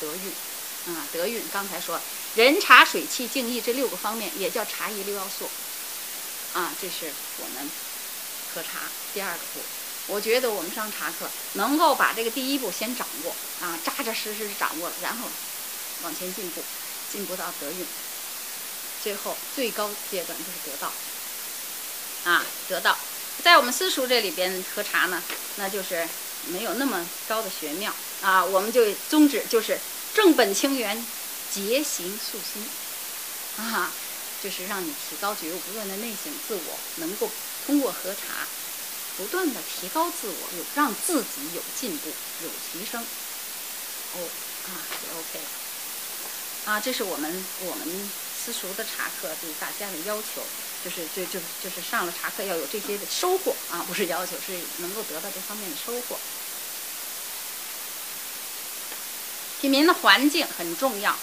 [0.00, 1.06] 德韵啊！
[1.12, 2.00] 德韵，刚才说
[2.36, 5.48] 人、茶、水、气、静、意这六个方面，也叫茶艺六要素
[6.54, 6.72] 啊！
[6.80, 7.70] 这是我们
[8.54, 9.60] 喝茶第二个步。
[10.08, 15.28] 我觉得我们上茶课能够把这个第一步先掌握啊，扎扎实实掌握了，然后。
[16.04, 16.60] 往前进步，
[17.12, 17.86] 进步到德运，
[19.04, 20.92] 最后最高阶段就是得道。
[22.24, 22.98] 啊得到。
[23.44, 25.22] 在我们私塾这里边喝茶呢，
[25.58, 26.08] 那就是
[26.48, 29.78] 没有那么高的玄妙啊，我们就宗旨就是
[30.12, 31.06] 正本清源，
[31.54, 32.66] 节行素心，
[33.58, 33.92] 啊，
[34.42, 37.30] 就是让你提高觉悟，不断的内省自我，能够
[37.66, 38.46] 通过喝茶，
[39.18, 42.08] 不断的提高自我，有让自己有进步，
[42.42, 43.02] 有提升。
[44.14, 44.28] 哦，
[44.64, 46.72] 啊，就 OK 了。
[46.72, 48.10] 啊，这是我们我们
[48.44, 50.42] 私塾的茶课对大家的要求，
[50.82, 56.18] 就是就就就是上了茶课要有这些的收获啊，不是要求，是能够得到这方面的收获。
[59.60, 61.16] 品茗的环境很重要，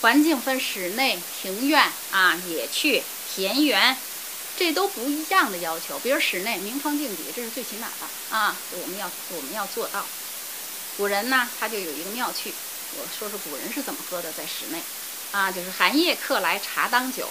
[0.00, 3.02] 环境分室内、庭院啊、野趣、
[3.34, 3.96] 田园，
[4.56, 5.98] 这都不一样的要求。
[5.98, 10.06] 比如室内明窗净几，这是最起码的啊，我们要我们要做到。
[10.96, 12.52] 古人呢，他就有一个妙趣，
[12.96, 14.80] 我说说古人是怎么喝的，在室内，
[15.32, 17.28] 啊，就是寒夜客来茶当酒，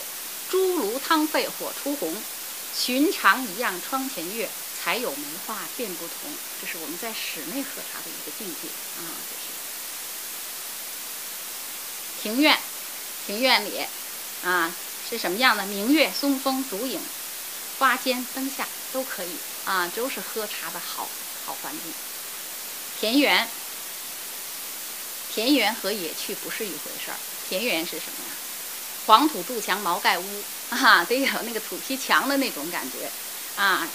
[0.49, 2.13] 朱炉汤沸火出红，
[2.75, 4.49] 寻常一样窗前月，
[4.83, 6.31] 才有梅花便不同。
[6.59, 8.67] 这是我们在室内喝茶的一个境界
[8.99, 9.56] 啊，这是。
[12.27, 12.59] 庭院，
[13.25, 13.87] 庭院里，
[14.43, 14.69] 啊，
[15.09, 15.65] 是什么样的？
[15.65, 16.99] 明月松风竹影，
[17.79, 19.29] 花间灯下都可以
[19.63, 21.07] 啊，都是喝茶的好
[21.45, 21.93] 好环境。
[22.99, 23.47] 田园，
[25.33, 27.17] 田园和野趣不是一回事儿。
[27.47, 28.31] 田园是什么呀？
[29.05, 33.09] 黄土筑墙，茅盖屋，啊，得有那个土坯墙的那种感觉，
[33.55, 33.87] 啊。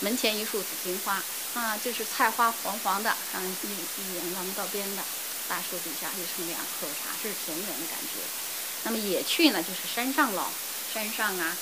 [0.00, 1.22] 门前一树紫荆花，
[1.52, 5.02] 啊，就是菜花黄黄的，啊，一一眼望不到边的，
[5.48, 8.20] 大树底下一乘凉喝茶，这是田园的感觉。
[8.84, 10.48] 那么野趣呢，就是山上喽，
[10.92, 11.56] 山上啊，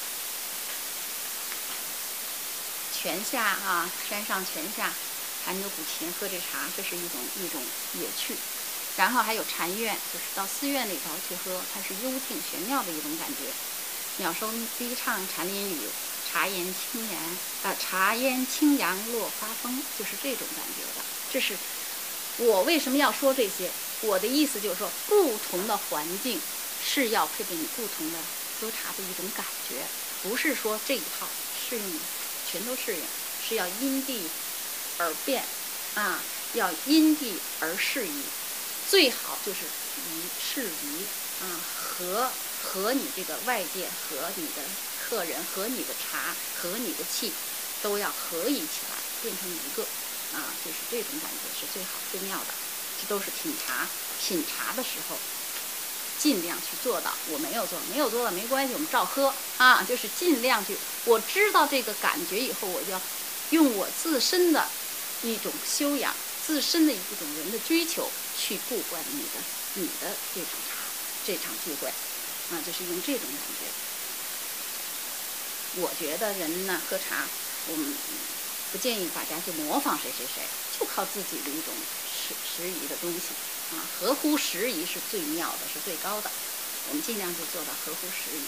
[2.93, 4.93] 泉下啊，山上泉下。
[5.45, 7.61] 弹着古琴，喝着茶，这是一种一种
[7.95, 8.37] 野趣。
[8.97, 13.51] 然后还有禅院，就是到寺院里头去喝，它是幽静玄妙的一种感觉。
[14.19, 15.81] 鸟声低唱禅林雨，
[16.31, 17.21] 茶烟清扬
[17.65, 21.05] 啊，茶烟清扬落花风，就是这种感觉的。
[21.33, 21.57] 这是
[22.37, 23.77] 我为什么要说这些？
[24.01, 32.09] 我的意思就是说，不同的环境是要配备你不同的喝茶的一种感觉，不是说这一套适应
[32.43, 34.39] 全都适应，是要因地。
[34.99, 35.57] 而变，
[35.95, 38.37] 啊，要因地而适宜，
[38.85, 47.41] 最好就是宜适宜，啊，和和你这个外界和你的客人和你的茶和你的气
[47.81, 49.97] 都要合一起来，变成一个，
[50.35, 52.55] 啊，就是这种感觉是最好最妙的。
[53.01, 53.87] 这都是品茶
[54.21, 55.17] 品茶的时候
[56.19, 57.13] 尽量去做到。
[57.31, 60.77] 我没有做，没有做到没关系，我们照喝啊，就是尽量去。
[61.05, 63.01] 我知道这个感觉以后，我就要
[63.51, 64.69] 用我自身的。
[65.25, 66.13] 一种修养，
[66.45, 69.39] 自身的一种人的追求，去布管你的
[69.75, 70.83] 你的这场茶，
[71.25, 73.71] 这场聚会，啊，就是用这种感觉。
[75.81, 77.25] 我觉得人呢喝茶，
[77.69, 77.95] 我们
[78.73, 80.43] 不建议大家去模仿谁谁谁，
[80.81, 81.75] 就靠自己的一种
[82.09, 86.31] 时时宜的东西，啊，合乎时宜是最妙的，是最高的。
[86.89, 88.43] 我们尽量就做到合乎时宜。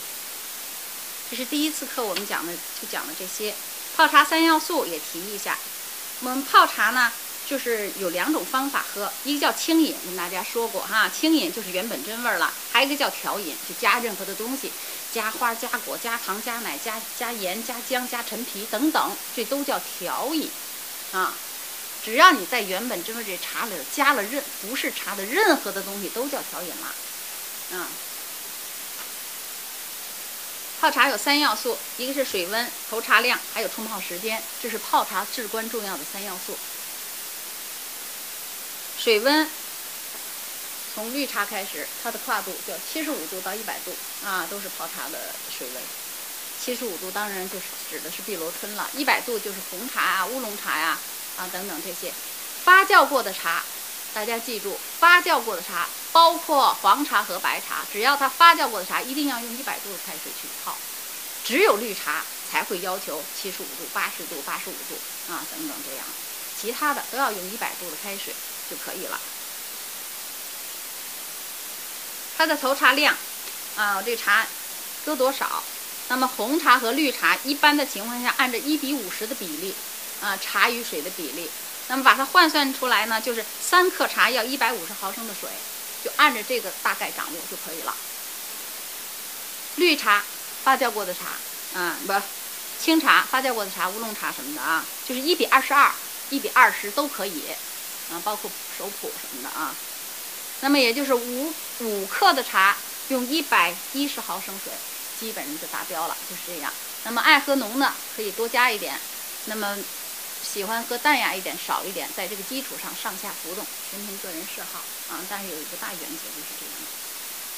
[1.31, 3.55] 这是第一次课我们讲的，就讲了这些。
[3.97, 5.59] 泡茶三要素也提一下。
[6.21, 7.13] 我们泡茶呢，
[7.47, 14.73] 就是有两种方法喝，一个叫清饮，跟大家说过哈，清饮就是原本真味儿了；还有一个叫调饮，就加任何的东西，
[15.15, 20.51] 加花、加果、加糖、加奶、加加盐、加姜、加陈皮等等，这都叫调饮
[21.13, 21.33] 啊。
[22.05, 27.87] 只要你在原本真味这茶里加了任不是茶的任何的东西，都叫调饮了啊。
[30.81, 36.59] 泡茶有三要素，一个是水温、投茶量，还有冲泡时间，这是泡茶至关重要的三要素。
[38.99, 39.49] 水温，
[40.95, 43.93] 从绿茶开始，它的跨度叫七十五度到一百度
[44.25, 45.83] 啊，都是泡茶的水温。
[46.65, 50.97] 七十五度当然就是指的是碧螺春了，一百度就是红茶啊、乌龙茶呀
[51.37, 52.13] 啊等等这些
[52.65, 53.65] 发酵过的茶。
[54.15, 60.77] 大家记住，发酵过的茶包括黄茶和白茶，只要它发酵过的茶，一定要用一百度的开水去泡。
[61.43, 64.95] 只有绿茶才会要求七十五度、八十度、八十五度
[65.33, 66.07] 啊等等这样，
[66.57, 68.33] 其他的都要用一百度的开水
[68.71, 69.19] 就可以了。
[72.37, 73.17] 它的投茶量
[73.77, 74.47] 啊，这茶
[75.05, 75.63] 搁多少？
[76.09, 79.75] 那么红茶和绿茶一般的情况下，按照一比五十的比例
[80.21, 81.51] 啊，茶与水的比例。
[81.89, 85.49] 那么把它换算出来呢，就是三克茶要一百五十毫升的水，
[86.03, 87.95] 就按照这个大概掌握就可以了。
[89.77, 90.23] 绿茶
[90.63, 92.13] 发酵过的茶，啊不，
[92.83, 95.91] 清茶发酵过的茶，乌龙茶什么的啊，就是一比二十二，
[96.31, 97.49] 一比二十都可以，
[98.13, 99.75] 啊包括熟普什么的啊。
[100.65, 102.75] 那么也就是五五克的茶
[103.11, 104.73] 用一百一十毫升水，
[105.21, 106.73] 基本上就达标了，就是这样。
[107.05, 108.99] 那么爱喝浓的可以多加一点，
[109.45, 109.77] 那么
[110.43, 114.79] 喜欢喝淡雅一点少一点，在这个基础上上下浮动，全凭个人嗜好
[115.15, 115.21] 啊。
[115.29, 116.89] 但是有一个大原则就是这样的。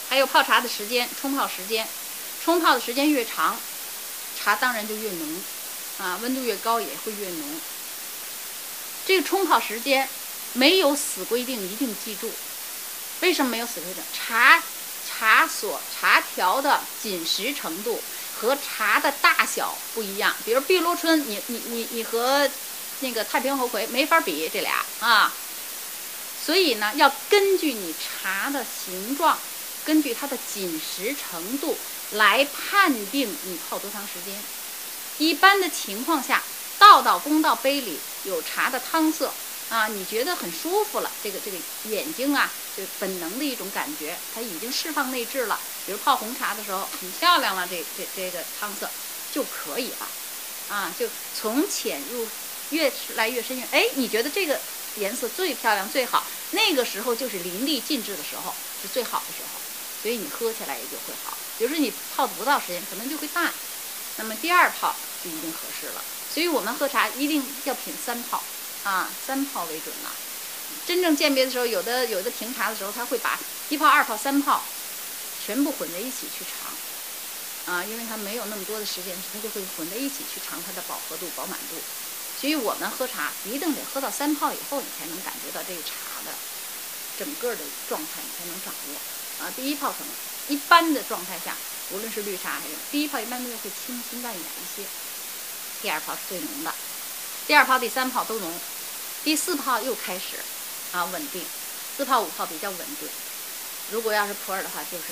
[0.08, 1.86] 还有泡茶的时间，冲泡时间，
[2.44, 3.56] 冲泡的时间越长，
[4.36, 5.44] 茶当然就越浓
[5.98, 7.60] 啊，温度越高也会越浓。
[9.06, 10.08] 这个冲泡时间
[10.54, 12.28] 没有死规定，一定记住。
[13.20, 14.04] 为什么没有死规定？
[14.12, 14.62] 茶
[15.02, 18.02] 茶所茶条的紧实程度。
[18.32, 22.50] 和茶的大小不一样，比如碧螺春，你你你你和
[22.98, 25.34] 那个太平猴魁没法比这俩啊。
[26.36, 29.40] 所以呢，要根据你茶的形状，
[29.82, 34.44] 根据它的紧实程度来判定你泡多长时间。
[35.16, 36.44] 一般的情况下，
[36.78, 39.34] 倒到公道杯里有茶的汤色。
[39.68, 45.58] 啊，你觉得很舒服了，这个这个眼睛啊，就本能的一种感觉，它已经释放内质了。
[45.86, 48.90] 比如泡红茶的时候，很漂亮了，这这这个汤色
[49.32, 50.06] 就可以了。
[50.68, 52.28] 啊，就从浅入
[52.70, 54.60] 越来越深越，哎，你觉得这个
[54.96, 59.60] 颜色最漂亮最好，那个时候就是淋漓尽致的时候，是最好的时候，
[60.02, 61.38] 所以你喝起来也就会好。
[61.56, 63.52] 比如说你泡的不到时间，可能就会淡，
[64.16, 66.04] 那么第二泡就一定合适了。
[66.34, 68.42] 所以我们喝茶一定要品三泡。
[68.82, 70.12] 啊，三泡为准了。
[70.86, 73.36] 真正鉴别的时候，有的有的评茶的时候，他会把
[73.68, 74.62] 一泡、二泡、三泡
[75.44, 77.74] 全部混在一起去尝。
[77.74, 81.74] 啊，因为他没有那么多的时间，他就会混在一起去尝它的饱和度、饱满度。
[82.40, 86.30] 所以我们喝茶一定得喝到三泡以后，你才能感觉到这个茶的
[87.18, 89.44] 整个的状态，你才能掌握。
[89.44, 90.08] 啊，第一泡可能
[90.46, 91.56] 一般的状态下，
[91.90, 94.86] 无论是绿茶还是第一泡，一般都会清新淡雅一些。
[95.82, 96.72] 第二泡是最浓的，
[97.48, 98.54] 第二泡、第三泡都浓。
[99.24, 100.38] 第四泡又开始，
[100.92, 101.44] 啊，稳定，
[101.96, 103.08] 四泡五泡比较稳定。
[103.90, 105.04] 如果要是普洱的话，就是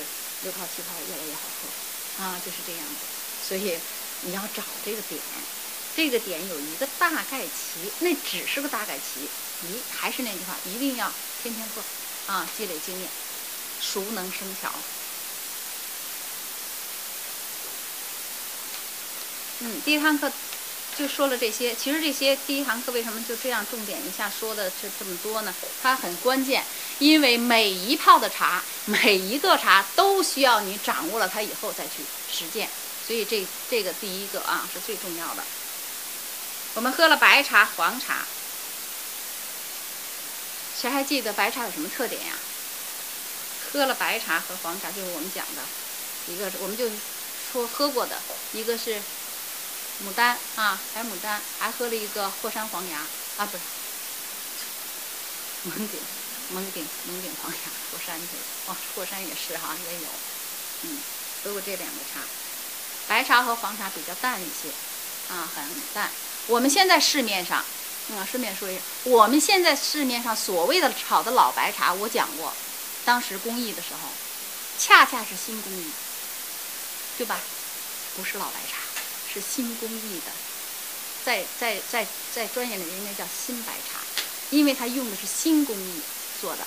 [0.43, 2.95] 六泡七泡越来越好喝，啊，就是这样子。
[3.47, 3.77] 所以
[4.21, 5.21] 你要找这个点，
[5.95, 9.29] 这个点有一个大概齐，那只是个大概齐。
[9.61, 11.11] 你还是那句话，一定要
[11.41, 11.81] 天天喝，
[12.33, 13.09] 啊，积累经验，
[13.81, 14.69] 熟能生巧。
[19.59, 20.31] 嗯，第一堂课。
[20.97, 25.53] 就说了这些，其实这些第一堂课为什么就这样重点一下说的这这么多呢？
[25.83, 26.63] 它很关键，
[26.99, 32.69] 因为每一泡的茶，每一个茶都需要你掌握了它以后再去实践，
[33.05, 35.43] 所以这这个第一个啊是最重要的。
[36.75, 38.25] 我们喝了白茶、黄茶，
[40.79, 42.33] 谁还记得白茶有什么特点呀？
[43.73, 45.61] 喝了白茶和黄茶就是我们讲的
[46.33, 46.89] 一个，我们就
[47.51, 48.17] 说喝过的
[48.53, 49.01] 一个是。
[50.03, 52.99] 牡丹啊，白牡丹，还喝了一个霍山黄芽
[53.37, 53.63] 啊，不是
[55.69, 55.99] 蒙顶，
[56.49, 57.57] 蒙顶，蒙顶黄芽，
[57.91, 58.27] 霍山去
[58.67, 60.07] 哦，霍山也是哈，也有，
[60.83, 60.99] 嗯，
[61.43, 62.19] 喝过这两个茶，
[63.07, 64.69] 白茶和黄茶比较淡一些，
[65.33, 66.11] 啊，很淡。
[66.47, 72.53] 我们现在市面上，啊，顺便说一下，我们现在市面上所谓的炒的老白茶，我讲过，
[73.05, 74.09] 当时工艺的时候，
[74.77, 75.89] 恰恰是新工艺，
[77.17, 77.39] 对吧？
[78.15, 78.84] 不是老白茶。
[79.35, 80.31] 是新工艺的，
[81.25, 83.99] 在在在在专业里应该叫新白茶，
[84.49, 86.01] 因为它用的是新工艺
[86.39, 86.65] 做的。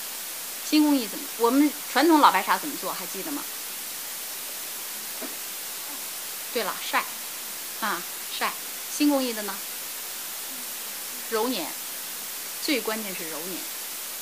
[0.69, 1.25] 新工艺怎么？
[1.39, 2.93] 我们传统老白茶怎么做？
[2.93, 3.43] 还记得吗？
[6.53, 7.03] 对了，晒，
[7.81, 7.99] 啊
[8.37, 8.53] 晒。
[8.95, 9.55] 新工艺的呢？
[11.31, 11.65] 揉捻，
[12.63, 13.57] 最关键是揉捻，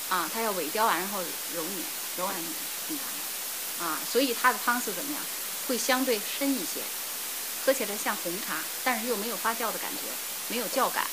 [0.10, 1.22] 啊，它要萎凋完然后
[1.54, 1.86] 揉捻，
[2.18, 2.44] 揉完很
[2.96, 5.22] 难，啊，所以它的汤色怎么样？
[5.68, 6.82] 会相对深一些。
[7.67, 10.08] 喝起来像红茶，但是又没有发酵的感觉，
[10.47, 11.06] 没有酵感，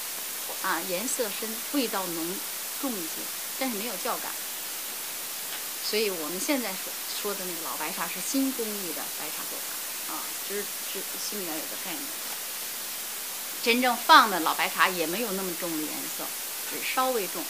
[0.63, 2.39] 啊，颜色深，味道浓，
[2.81, 3.27] 重一些，
[3.59, 4.31] 但是没有酵感。
[5.85, 10.63] 所以我们现在说说的那个老白茶是新工艺的白茶做法，啊，知
[10.93, 12.03] 知心里面有个概念。
[13.65, 16.25] 真正放的老白茶也没有那么重的颜色，
[16.71, 17.43] 只稍微重，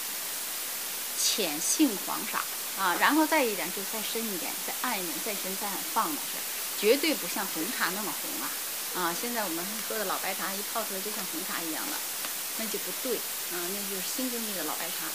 [1.21, 2.39] 浅杏黄色，
[2.81, 8.49] 啊，然后再一点就再深一点，再暗一点，再深再暗，放的是绝对不像红茶那么红啊。
[8.95, 11.97] 啊，现在我们喝的老白茶一泡出来就像红茶一样的，
[12.59, 15.11] 那就不对，啊，那就是新工艺的老白茶。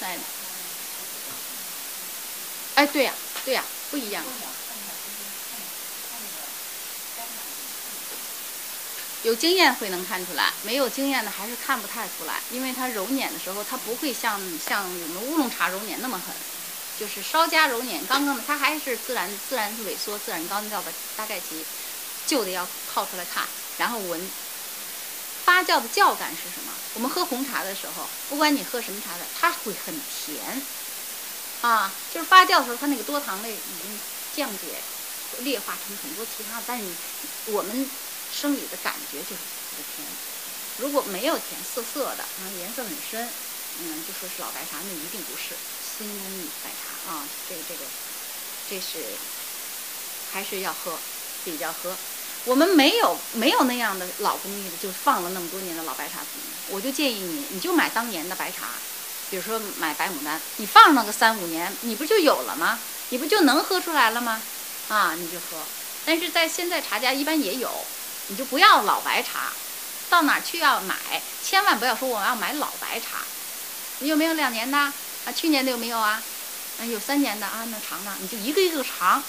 [0.00, 0.22] 晒的。
[2.74, 3.14] 哎，对呀，
[3.44, 3.62] 对呀，
[3.92, 4.24] 不一样。
[9.22, 16.34] 有经验会能看出来，没有经验的还是看不太出来，因为它揉捻的时候，它不会像像我们乌龙茶揉捻那么狠。
[16.96, 21.64] 就是稍加揉捻，刚刚的它还是自然自然萎缩、自然干燥的大概其，
[22.26, 24.20] 就得要泡出来看，然后闻。
[25.44, 26.72] 发酵的酵感是什么？
[26.94, 30.66] 我们喝红茶的时候，不管你喝什么茶的，它会很甜，
[31.60, 34.00] 啊，就是发酵的时候，它那个多糖类已经
[34.32, 34.82] 降解、
[35.40, 36.96] 劣化成很多其他的，但是你
[37.52, 37.90] 我们
[38.30, 39.42] 生理的感觉就是
[39.94, 40.06] 甜。
[40.78, 43.28] 如果没有甜涩涩的，然后颜色很深，
[43.78, 45.54] 嗯，就说是老白茶，那一定不是
[45.98, 47.24] 新工艺白茶啊。
[47.48, 47.84] 这个这个，
[48.68, 49.04] 这是
[50.32, 50.98] 还是要喝，
[51.44, 51.94] 比较喝。
[52.44, 56.20] 我们没有没有那样的老工艺的，就放了那么多年的老白茶。
[56.70, 58.68] 我就建议你，你就买当年的白茶，
[59.30, 62.78] 比如说买白牡丹，你放那个三五年，你不就有了吗？
[63.10, 64.40] 你不就能喝出来了吗？
[64.88, 65.62] 啊，你就喝。
[66.04, 67.70] 但是在现在茶家一般也有，
[68.28, 69.52] 你就不要老白茶，
[70.10, 70.96] 到哪去要买，
[71.42, 73.22] 千万不要说我要买老白茶。
[74.00, 74.92] 你有没有两年的
[75.24, 75.32] 啊？
[75.32, 76.22] 去年的有没有啊？
[76.76, 79.22] 啊，有三年的啊，那尝尝，你就一个一个尝，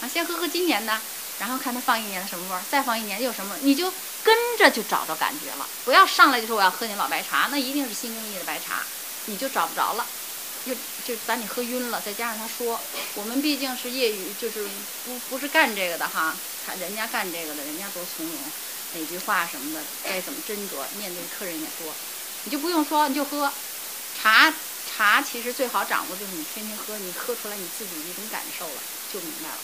[0.00, 1.02] 啊，先喝喝今年的。
[1.38, 3.92] 然后看他放一年的什么味儿，再放一年又什么，你就
[4.22, 5.68] 跟着就找着感觉了。
[5.84, 8.82] 不要上来就说我要喝你老白茶，那一定是新工艺的白茶，
[9.26, 10.06] 你就找不着了，
[10.64, 10.74] 就
[11.04, 12.00] 就把你喝晕了。
[12.00, 12.80] 再加上他说，
[13.12, 14.66] 我们毕竟是业余，就是
[15.04, 16.34] 不不是干这个的哈，
[16.64, 18.34] 他人家干这个的，人家多从容，
[18.94, 21.92] 哪句话什么的该怎么斟酌，面对客人也多，
[22.44, 23.52] 你就不用说，你就喝
[24.14, 24.54] 茶。
[24.96, 28.80] 茶其实最好掌握就是你天天喝，你喝出来你自己一种感受了，
[29.12, 29.56] 就明白了。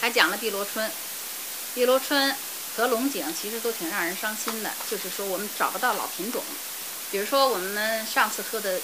[0.00, 0.88] 还讲了碧螺春，
[1.74, 2.32] 碧螺春
[2.76, 6.44] 和龙井其实都挺让人伤心的，就是说我们找不到老品种。
[7.10, 8.80] 比如说我们上次喝的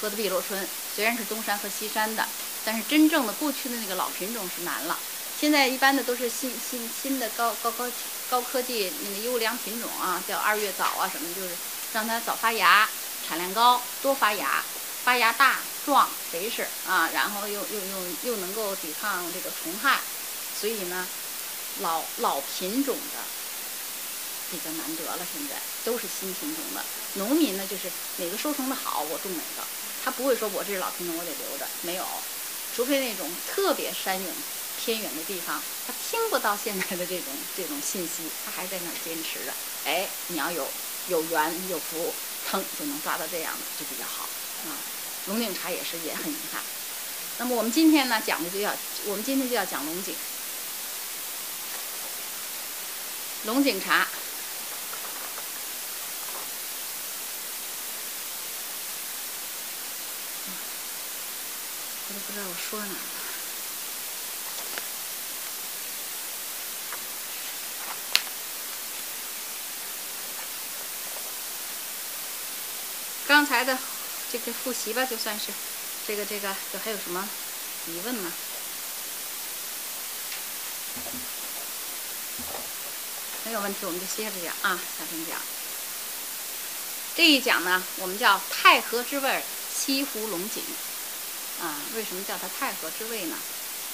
[0.00, 2.26] 喝的碧螺春，虽然是东山和西山的，
[2.64, 4.98] 但是真正的过去的那个老品种是难了。
[5.36, 7.88] 现在一般的都是新新新的高高高
[8.28, 11.56] 高科技那个优良品种啊，叫二月枣啊什么，就是
[11.92, 12.88] 让它早发芽，
[13.26, 14.62] 产量高，多发芽，
[15.04, 20.00] 发芽大壮肥实啊，然后又又又又能够抵抗这个虫害。
[20.60, 21.06] 所以呢，
[21.80, 23.18] 老老品种的
[24.50, 25.18] 比较难得了。
[25.32, 25.54] 现在
[25.84, 26.84] 都是新品种的。
[27.14, 29.66] 农民呢，就是哪个收成的好，我种哪个。
[30.04, 31.66] 他不会说我这是老品种，我得留着。
[31.82, 32.06] 没有，
[32.74, 34.34] 除非那种特别山远
[34.78, 39.52] 偏远的地方，他听不到现在的这种这种信息，他还在那儿坚持着。
[39.84, 40.66] 哎，你要有
[41.08, 42.12] 有缘有福，
[42.48, 44.24] 腾就能抓到这样的，就比较好
[44.68, 44.76] 啊。
[45.26, 46.62] 龙井茶也是也很遗憾。
[47.38, 48.72] 那么我们今天呢讲的就要，
[49.06, 50.14] 我们今天就要讲龙井。
[53.46, 54.06] 龙井茶，
[62.08, 63.23] 我都不知道我说哪了。
[73.34, 73.76] 刚才的
[74.30, 75.46] 这个复习吧，就算是
[76.06, 77.28] 这个这个，就还有什么
[77.88, 78.32] 疑问吗？
[83.44, 85.36] 没有问题，我们就接着讲啊，下边讲。
[87.16, 89.42] 这一讲呢，我们叫太和之味
[89.76, 90.62] 西湖龙井
[91.60, 91.74] 啊。
[91.96, 93.36] 为什么叫它太和之味呢？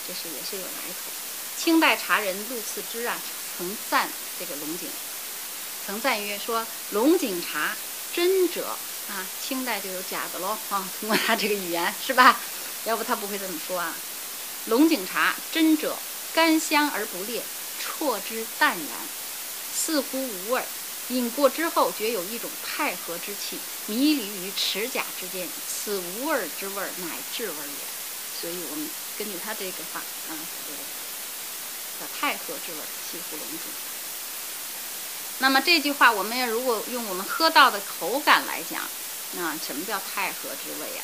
[0.06, 1.10] 这是也是有来头。
[1.56, 3.18] 清代茶人陆次之啊，
[3.56, 4.06] 曾赞
[4.38, 4.90] 这个龙井，
[5.86, 7.74] 曾赞曰：说龙井茶
[8.12, 8.76] 真者
[9.10, 10.88] 啊，清代就有假的喽啊。
[11.00, 12.38] 通过他这个语言是吧？
[12.84, 13.92] 要不他不会这么说啊。
[14.66, 15.96] 龙井茶真者，
[16.32, 17.42] 甘香而不烈，
[17.98, 18.88] 啜之淡然。
[19.76, 20.62] 似乎无味，
[21.08, 25.48] 饮过之后觉有一种太和之气，迷离于齿甲之间。
[25.68, 28.40] 此无味之味，乃至味也。
[28.40, 28.88] 所以我们
[29.18, 30.32] 根据他这个话，啊，
[30.66, 30.78] 这个
[32.00, 32.78] 叫太和之味，
[33.10, 33.89] 西湖龙井。
[35.42, 38.82] 那么这句话，我们要如果用我们喝到的口感来讲，
[39.30, 41.02] 那什么叫太和之味呀？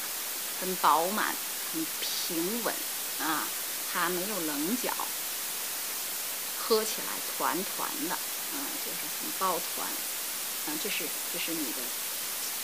[0.61, 1.35] 很饱满，
[1.73, 2.75] 很平稳，
[3.17, 3.49] 啊，
[3.83, 4.93] 它没有棱角，
[6.55, 8.19] 喝起来团团的。
[8.53, 9.89] 嗯，就是很抱团，
[10.67, 11.81] 嗯，这是这是你的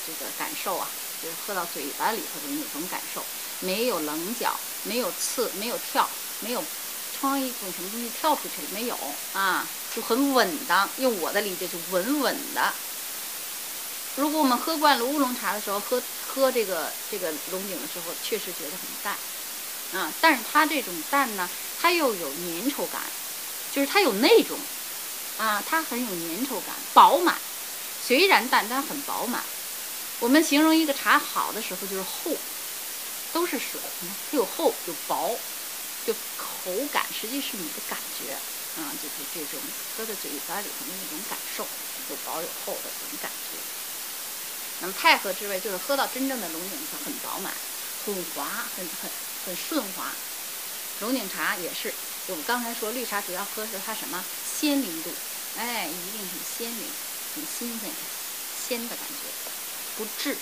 [0.06, 0.92] 这个感受啊，
[1.22, 3.26] 就是喝到嘴巴里头的那种感受，
[3.58, 6.08] 没有棱角，没有刺，没有跳，
[6.38, 6.62] 没有
[7.22, 8.98] 穿一种什么东西跳出去了，没有
[9.32, 9.64] 啊，
[9.94, 10.90] 就很稳当。
[10.98, 12.74] 用我的理解，就稳稳的。
[14.16, 19.16] 如果我们喝惯了乌龙茶的时候，喝喝这个这个龙井的时候，确实觉得很淡，
[20.02, 21.48] 啊，但是它这种淡呢，
[21.80, 23.00] 它又有粘稠感，
[23.70, 24.58] 就是它有那种。
[25.38, 27.40] 啊，它很有粘稠感，饱满。
[28.00, 29.42] 虽然淡，但很饱满。
[30.18, 32.36] 我们形容一个茶好的时候，就是厚，
[33.30, 33.80] 都是水，
[34.28, 35.38] 它有厚有薄，
[36.06, 38.32] 就口感实际是你的感觉
[38.80, 39.60] 啊，就是这种
[39.96, 41.66] 喝在嘴巴里头的那种感受，
[42.10, 43.58] 有薄有厚的这种感觉。
[44.80, 47.52] 那么太和之味就是喝到真正的龙井茶，很饱满，
[48.04, 49.10] 很滑，很很
[49.46, 50.10] 很顺滑。
[51.00, 51.92] 龙井茶也是，
[52.26, 54.24] 我们刚才说绿茶主要喝是它什么
[54.58, 55.10] 鲜灵度，
[55.56, 56.86] 哎，一定很鲜灵，
[57.36, 57.90] 很新鲜，
[58.68, 59.30] 鲜的感觉，
[59.96, 60.36] 不滞。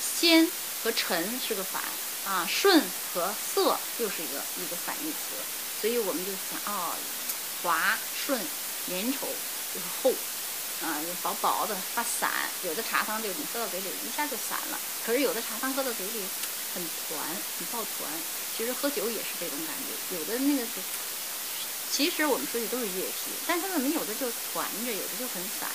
[0.00, 0.50] 鲜
[0.82, 1.82] 和沉是个反，
[2.24, 5.36] 啊，顺和涩又是一个一个反义词，
[5.80, 6.94] 所以我们就想哦，
[7.62, 8.40] 滑顺
[8.88, 9.28] 粘稠
[9.74, 10.10] 就是厚，
[10.86, 12.30] 啊，薄薄的发散。
[12.64, 16.24] 有的茶汤就你喝到嘴里一下就散了，可是有的茶汤喝到嘴里
[16.72, 17.20] 很团，
[17.58, 18.08] 很抱团。
[18.56, 20.80] 其实喝酒也是这种感觉，有的那个是
[21.92, 25.68] 其实我们说的都是液体，但它怎么有的就团着，有的就很散，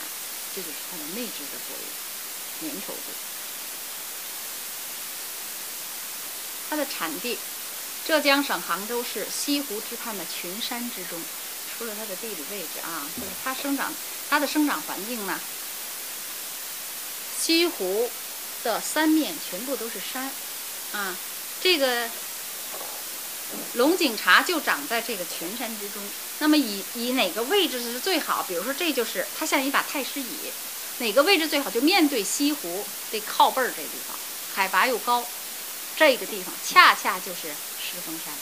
[0.55, 3.13] 这就是它的内质的作用，粘稠度。
[6.69, 7.37] 它的产地，
[8.05, 11.19] 浙江省杭州市西湖之畔的群山之中。
[11.77, 13.93] 除了它的地理位置啊，就是它生长，
[14.29, 15.39] 它的生长环境呢，
[17.41, 18.11] 西湖
[18.65, 20.29] 的三面全部都是山，
[20.91, 21.15] 啊，
[21.61, 22.09] 这个
[23.75, 26.03] 龙井茶就长在这个群山之中。
[26.39, 28.43] 那么以以哪个位置是最好？
[28.45, 30.51] 比如说这就是它像一把太师椅，
[30.97, 31.69] 哪个位置最好？
[31.69, 34.17] 就面对西湖这靠背儿这地方，
[34.53, 35.25] 海拔又高。
[35.99, 38.33] 这个地方恰恰就是狮峰山，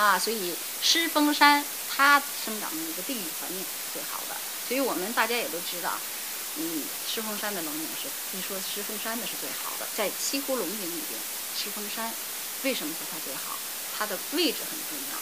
[0.00, 4.36] 啊，所以狮峰山它生长的一个地理环境是最好的。
[4.68, 5.90] 所以我们大家也都知道，
[6.54, 11.20] 嗯，狮峰山的龙井是一说狮峰山的是最好的，在西湖龙井里边，
[11.52, 12.14] 狮峰山
[12.62, 13.58] 为什么说它最好？
[13.98, 15.18] 它的位置很重要。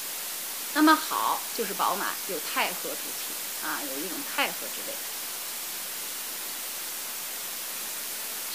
[0.74, 3.32] 那么好就是饱满，有太和之气
[3.64, 4.94] 啊，有一种太和之味。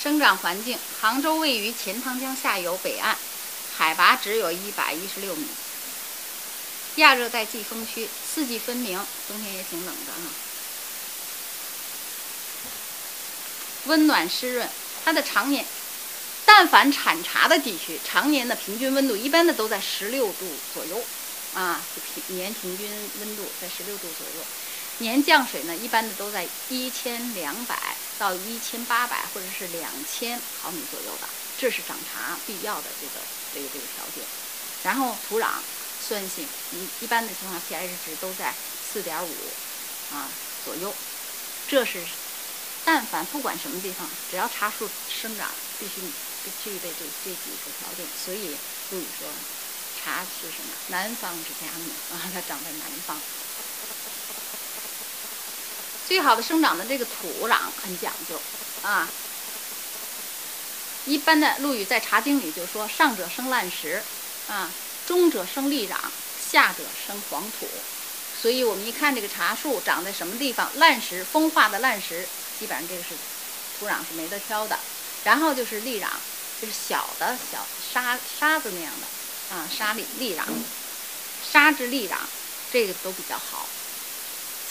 [0.05, 3.17] 生长环境：杭州位于钱塘江下游北岸，
[3.75, 5.47] 海拔只有一百一十六米。
[6.97, 10.29] 亚热带季风区，四季分明，冬天也挺冷的哈。
[13.85, 14.69] 温暖湿润，
[15.03, 15.65] 它的常年，
[16.45, 21.03] 但凡产茶的地区，常年的平均温度一般的都在十六度左右，
[21.55, 21.81] 啊，
[22.13, 22.87] 平年平均
[23.21, 24.45] 温度在十六度左右。
[24.99, 31.27] 年降水呢，一般的都在一千两百到一千八百或者是两千毫米左右的，
[31.57, 33.21] 这是长茶必要的这个
[33.53, 34.23] 这个这个条件。
[34.83, 35.47] 然后土壤
[36.07, 38.53] 酸性，一一般的情况，pH 值都在
[38.93, 39.29] 四点五
[40.13, 40.29] 啊
[40.63, 40.93] 左右。
[41.67, 41.99] 这是
[42.85, 45.99] 但凡不管什么地方，只要茶树生长，必须
[46.63, 48.05] 具备这这几个条件。
[48.23, 48.55] 所以
[48.91, 49.27] 陆羽说，
[49.99, 50.71] 茶是什么？
[50.87, 53.19] 南方之佳木啊，它长在南方。
[56.07, 58.39] 最好的生长的这个土壤很讲究，
[58.87, 59.07] 啊，
[61.07, 64.03] 一般的陆羽在《茶经》里就说：上者生烂石，
[64.47, 64.69] 啊，
[65.07, 65.95] 中者生砾壤，
[66.51, 67.67] 下者生黄土。
[68.39, 72.27] 所以我们一看这个茶树长在什么地方，烂石、风化的烂石，
[72.59, 73.09] 基本上这个是
[73.79, 74.77] 土壤是没得挑的。
[75.23, 76.07] 然后就是砾壤，
[76.61, 80.43] 就是小的小沙沙子那样的，啊，沙砾砾壤，
[81.41, 82.17] 沙质砾壤，
[82.71, 83.67] 这个都比较好。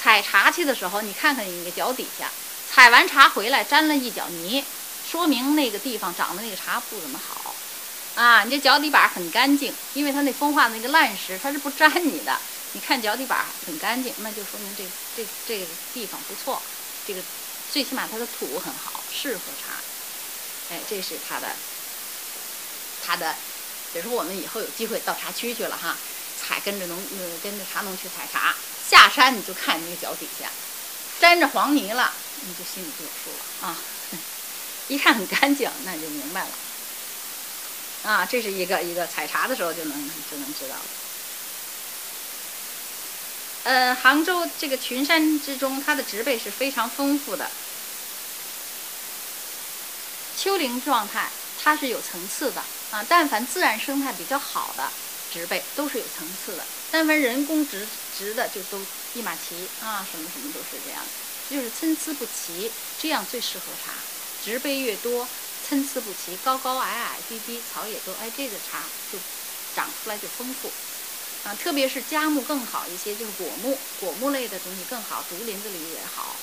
[0.04, 2.30] 采茶去的时候，你看看你的脚底下，
[2.70, 4.62] 采完茶回来沾了一脚泥，
[5.10, 7.54] 说明那个地方长的那个茶不怎么好，
[8.14, 12.38] 啊，你这脚底板很干净，因为它那风化那个烂石它是不沾你的。
[12.74, 14.84] 你看脚底板很干净，那就说明这
[15.16, 16.60] 这这个地方不错，
[17.06, 17.22] 这个
[17.72, 19.72] 最起码它的土很好，适合茶。
[20.68, 21.48] 哎，这是它的，
[23.06, 23.34] 它的，
[23.94, 25.96] 比如说我们以后有机会到茶区去了哈，
[26.38, 28.54] 采跟着农呃跟着茶农去采茶。
[28.90, 30.48] 下山你就看那个脚底下
[31.20, 32.12] 沾着黄泥了，
[32.46, 33.76] 你就心里就有数了啊！
[34.88, 36.48] 一看很干净，那你就明白了
[38.10, 38.26] 啊！
[38.26, 40.82] 这是一个一个采茶的时候就能就能知道了。
[43.64, 47.50] 呃，杭州这个群山之中，它的植被是非常丰富的，
[50.36, 51.30] 丘陵状态
[51.62, 52.60] 它是有层次的
[52.90, 53.02] 啊。
[53.08, 54.90] 但凡自然生态比较好的
[55.34, 57.84] 植被都是有层次的，但凡人工植。
[58.16, 58.78] 植的就都
[59.12, 61.02] 一马齐啊，什么什么都是这样，
[61.50, 62.70] 就是参差不齐，
[63.02, 63.90] 这样最适合茶。
[64.44, 65.26] 植被越多，
[65.68, 69.18] 参差不齐，高高矮矮，低低，草也多，哎，这个茶就
[69.74, 70.70] 长出来就丰富
[71.42, 71.52] 啊。
[71.56, 76.36] 特别是佳木更好一些，就是果木，果木类的东西更好，竹林子里也好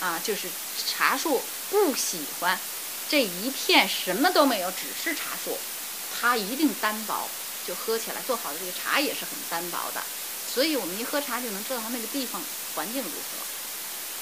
[0.00, 0.18] 啊。
[0.24, 0.48] 就是
[0.88, 2.58] 茶树不喜欢
[3.06, 5.58] 这一片什么都没有，只是茶树，
[6.18, 7.28] 它一定单薄，
[7.64, 10.06] 就喝起来做好的这个茶也是很单薄的。
[10.44, 13.48] 所以我们一喝茶就能知道它那个地方环境如何，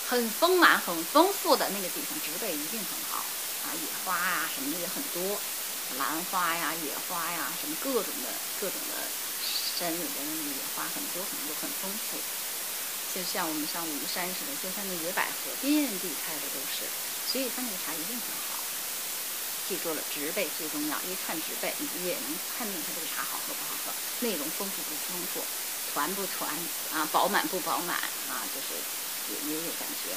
[0.01, 5.43] 很丰满、很丰富的那个地方植被一定很好啊，野花呀什么的也很多，
[5.89, 12.25] 兰花呀、野花呀，什么各种的、各种的山里边的那个野花很多很多很丰富，
[13.09, 16.93] 就像我们像武夷山似的，就像那野百合遍地开的都是，
[17.25, 18.62] 所以它那个茶一定很好。
[19.73, 25.41] 记住了，植被最重要，一看植被你也能判定它这个茶好喝不好喝，内容丰富不丰富。
[25.95, 26.51] 团不团
[26.93, 27.09] 啊？
[27.11, 28.45] 饱满不饱满啊？
[28.55, 28.77] 就是
[29.33, 30.13] 也也有感觉。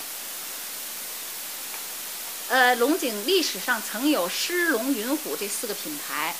[2.53, 6.35] 呃，龙井历史上曾有狮龙云虎这四个品牌，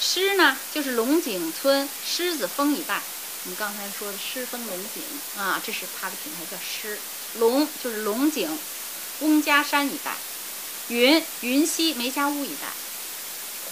[0.00, 3.00] 狮呢，就是龙井村狮子峰一带。
[3.44, 5.04] 我们刚才说的狮峰龙井
[5.40, 6.98] 啊，这是它的品牌叫狮。
[7.38, 8.58] 龙就是龙井，
[9.20, 10.16] 翁家山一带。
[10.88, 12.68] 云云溪梅家坞一带。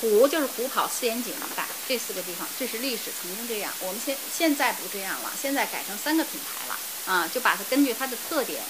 [0.00, 1.66] 虎就是虎跑四眼井一带。
[1.88, 3.72] 这四个地方，这是历史曾经这样。
[3.80, 8.62] 我们现现在不这样了，现在改成三个品牌了啊，就把它根据它的特点，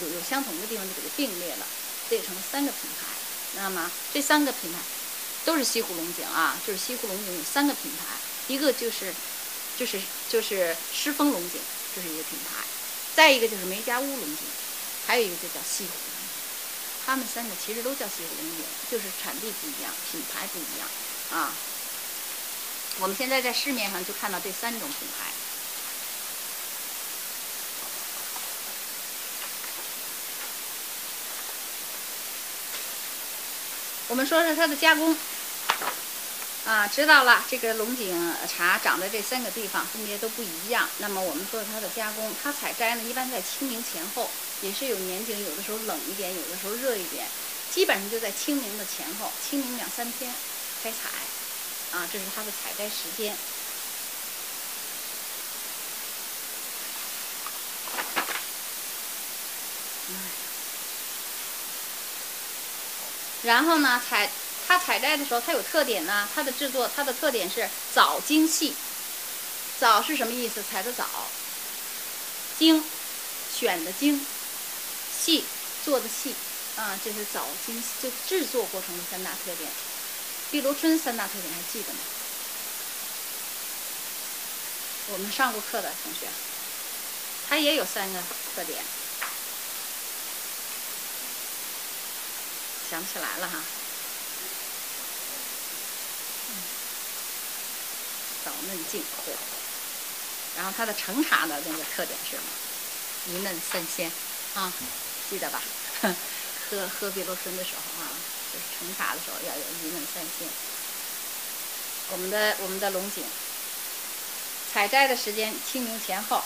[0.00, 1.66] 有有相同的地方就给它并列了，
[2.10, 3.06] 列成三个品牌。
[3.56, 4.78] 那么这三个品牌。
[5.44, 8.14] 都是西湖龙井啊，就是西湖龙井有三个品牌，
[8.46, 9.12] 一个就是，
[9.76, 10.00] 就是
[10.30, 11.60] 就是狮峰龙井，
[11.96, 12.62] 这是一个品牌，
[13.16, 14.38] 再一个就是梅家坞龙井，
[15.04, 15.90] 还有一个就叫西湖，
[17.04, 20.88] 他们三个其实都叫西湖龙井，就是产地不一样，品牌不一样
[21.32, 21.52] 啊。
[23.00, 25.32] 我们现在在市面上就看到这三种品牌。
[34.08, 35.16] 我们说说它的加工。
[36.64, 40.88] 啊，知道了，这个龙井茶长在这三个地方，分别都不一样。
[40.98, 44.30] 那么我们说它的加工，它采摘呢，一般在清明前后，
[44.62, 47.26] 也是有年景，有的时候冷一点，有的时候热一点，
[47.70, 50.32] 基本上就在清明的前后，清明两三天
[50.82, 50.96] 开采，
[51.98, 53.36] 啊，这是它的采摘时间。
[63.42, 64.30] 然后呢，采。
[64.64, 66.26] 它采摘的时候，它有特点呢。
[66.32, 68.72] 它的制作，它的特点是早精细。
[69.78, 70.62] 早是什么意思？
[70.62, 71.04] 采的早。
[72.56, 72.82] 精，
[73.54, 74.24] 选的精。
[75.24, 75.44] 细，
[75.84, 76.34] 做的细。
[76.74, 79.70] 啊，这是早精，就制作过程的三大特点。
[80.50, 81.98] 碧螺春三大特点还记得吗？
[85.12, 86.26] 我们上过课的同学，
[87.48, 88.22] 它也有三个
[88.54, 88.82] 特点。
[92.90, 93.60] 想不起来了哈。
[98.44, 99.32] 早嫩净厚，
[100.56, 102.42] 然后它的成茶的那个特点是什么？
[103.28, 104.10] 鱼嫩三鲜，
[104.54, 104.72] 啊，
[105.30, 105.62] 记得吧？
[106.00, 108.08] 喝喝碧螺春的时候啊，
[108.52, 110.48] 就是盛茶的时候要有鱼嫩散鲜。
[112.10, 113.24] 我们的我们的龙井，
[114.72, 116.42] 采摘的时间清明前后，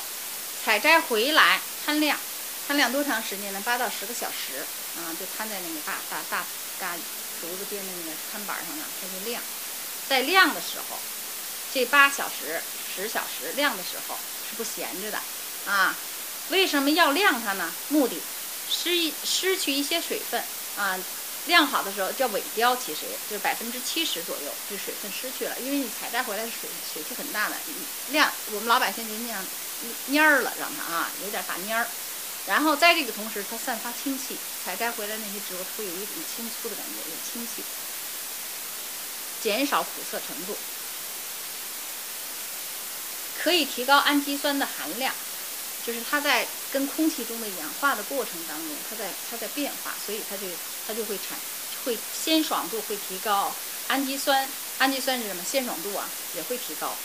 [0.64, 2.18] 采摘回来摊晾，
[2.66, 3.62] 摊晾多长时间呢？
[3.64, 4.64] 八到十个小时，
[4.96, 6.44] 啊，就摊在那个大大大
[6.78, 6.96] 大
[7.40, 9.42] 竹子边的那个摊板上呢，它就晾。
[10.08, 10.98] 在晾的时候。
[11.74, 12.62] 这八小时、
[12.94, 14.16] 十小时晾的时候
[14.48, 15.20] 是不闲着的，
[15.66, 15.94] 啊，
[16.48, 17.70] 为什么要晾它呢？
[17.88, 18.18] 目的
[18.70, 20.42] 失失去一些水分
[20.76, 20.98] 啊，
[21.46, 27.56] 晾好的时候叫萎凋，其实就是百分之七十左右，这水分失去了，因为你采摘回来的水水气很大的，
[28.10, 29.44] 晾我们老百姓就那样
[30.10, 31.86] 蔫儿了，让它啊有点发蔫儿，
[32.46, 37.62] 然后在这个同时它散发清气，采摘回来那些植物会有一种清粗的感觉，有清气，
[39.40, 40.56] 减少苦涩程度。
[43.38, 45.14] 可以提高氨基酸的含量，
[45.86, 50.48] 就是它在跟空气中的氧化的过程当中，它在它在变化，所以它就
[50.84, 51.40] 它就会产
[51.84, 53.56] 会鲜爽度会提高，
[53.86, 55.44] 氨基酸氨基酸是什么？
[55.44, 56.98] 鲜爽度啊也会提高。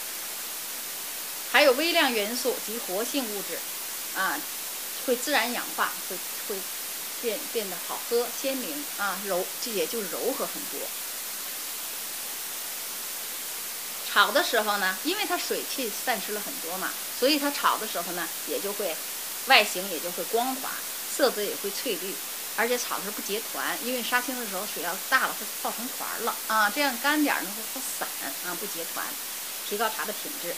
[1.46, 3.62] 还有微量元素及活性物质，
[4.14, 4.42] 啊，
[5.04, 6.64] 会自然氧化，会会
[7.20, 10.90] 变变得好喝鲜明啊柔，这也就柔和很多。
[14.12, 18.94] 炒的时候呢，因为它水汽散失了很多嘛，所以它炒的时候呢，也就会
[19.48, 20.70] 外形也就会光滑，
[21.16, 22.14] 色泽也会翠绿，
[22.58, 28.06] 而且炒的时候不结团，因为杀青的时候水要大了会泡成团了啊，这样干点儿呢会不散
[28.46, 29.06] 啊，不结团，
[29.70, 30.54] 提高茶的品质。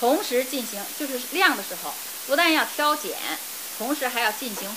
[0.00, 1.92] 同时进行就是晾的时候，
[2.26, 3.14] 不但要挑拣，
[3.76, 4.74] 同时还要进行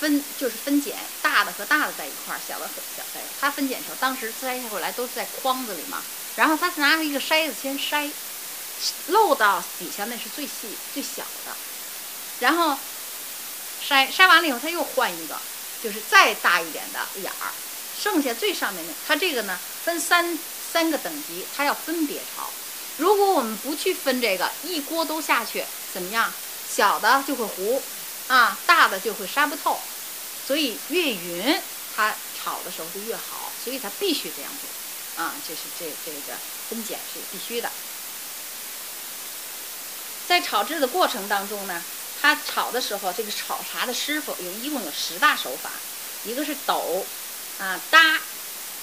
[0.00, 3.24] 分，就是分拣，大的和大的在一块儿，小的和小的。
[3.40, 6.02] 它分拣时候，当时摘下回来都是在筐子里嘛。
[6.36, 8.10] 然后他拿一个筛子先筛，
[9.08, 11.56] 漏到底下那是最细最小的，
[12.40, 12.78] 然后
[13.88, 15.38] 筛筛完了以后他又换一个，
[15.82, 17.48] 就是再大一点的眼儿，
[17.98, 20.38] 剩下最上面的，它这个呢分三
[20.72, 22.50] 三个等级，它要分别炒。
[22.98, 26.30] 如果我们不去分这个，一锅都下去，怎么样？
[26.68, 27.82] 小的就会糊，
[28.28, 29.80] 啊，大的就会筛不透，
[30.46, 31.60] 所以越匀
[31.94, 35.22] 它炒的时候就越好，所以它必须这样做。
[35.22, 36.36] 啊，就是这这个
[36.68, 37.70] 分拣是必须的。
[40.28, 41.82] 在炒制的过程当中呢，
[42.20, 45.70] 他炒的时候，这个炒茶的师傅有一共有十大手法，
[46.24, 47.06] 一个是抖，
[47.58, 48.20] 啊搭，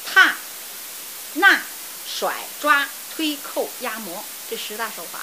[0.06, 0.36] 踏，
[1.34, 1.62] 纳，
[2.08, 5.20] 甩，抓，推，扣，压磨，这十大手法，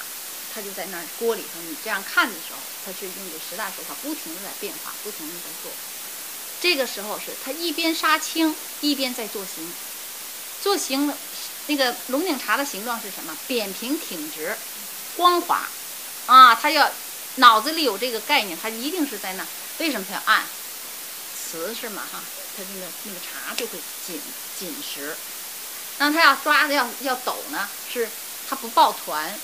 [0.55, 5.71] 他就在那儿锅里头，你这样看的时候，他是用这十大手法不停的在变化，不停的在做。
[6.61, 9.73] 这个时候是他一边杀青，一边在做形。
[10.63, 11.13] 做形，
[11.69, 13.37] 那个龙井茶的形状是什么？
[13.47, 14.55] 扁平挺直，
[15.17, 15.69] 光滑，
[16.27, 16.91] 啊，他要
[17.37, 19.47] 脑子里有这个概念，他一定是在那。
[19.79, 20.45] 为什么他要按？
[21.35, 22.21] 瓷是嘛哈，
[22.57, 24.21] 他那个那个茶就会紧
[24.59, 25.17] 紧实。
[25.99, 28.09] 那他要抓的要要抖呢，是
[28.49, 29.39] 它不抱团，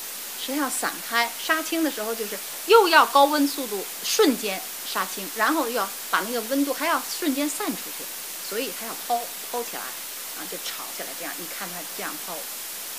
[0.45, 1.31] 是要散开。
[1.45, 4.61] 杀青的时候就是又要高温速度瞬间
[4.93, 8.05] 杀青，然后要把那个温度还要瞬间散出去，
[8.49, 9.21] 所以它要抛
[9.51, 11.09] 抛起来，啊，就炒起来。
[11.19, 12.37] 这样你看它这样抛，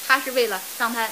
[0.07, 1.09] 它是为了让它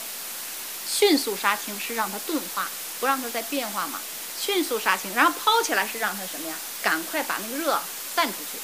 [0.87, 2.69] 迅速杀青，是让它钝化，
[2.99, 3.99] 不让它再变化嘛。
[4.37, 6.55] 迅速杀青，然后抛起来是让它什么呀？
[6.83, 7.81] 赶快把那个热
[8.15, 8.59] 散出去。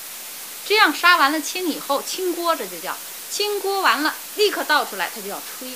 [0.66, 2.95] 这样杀完了青以后，清锅这就叫
[3.32, 5.72] 清锅完了，立刻倒出来，它就要吹。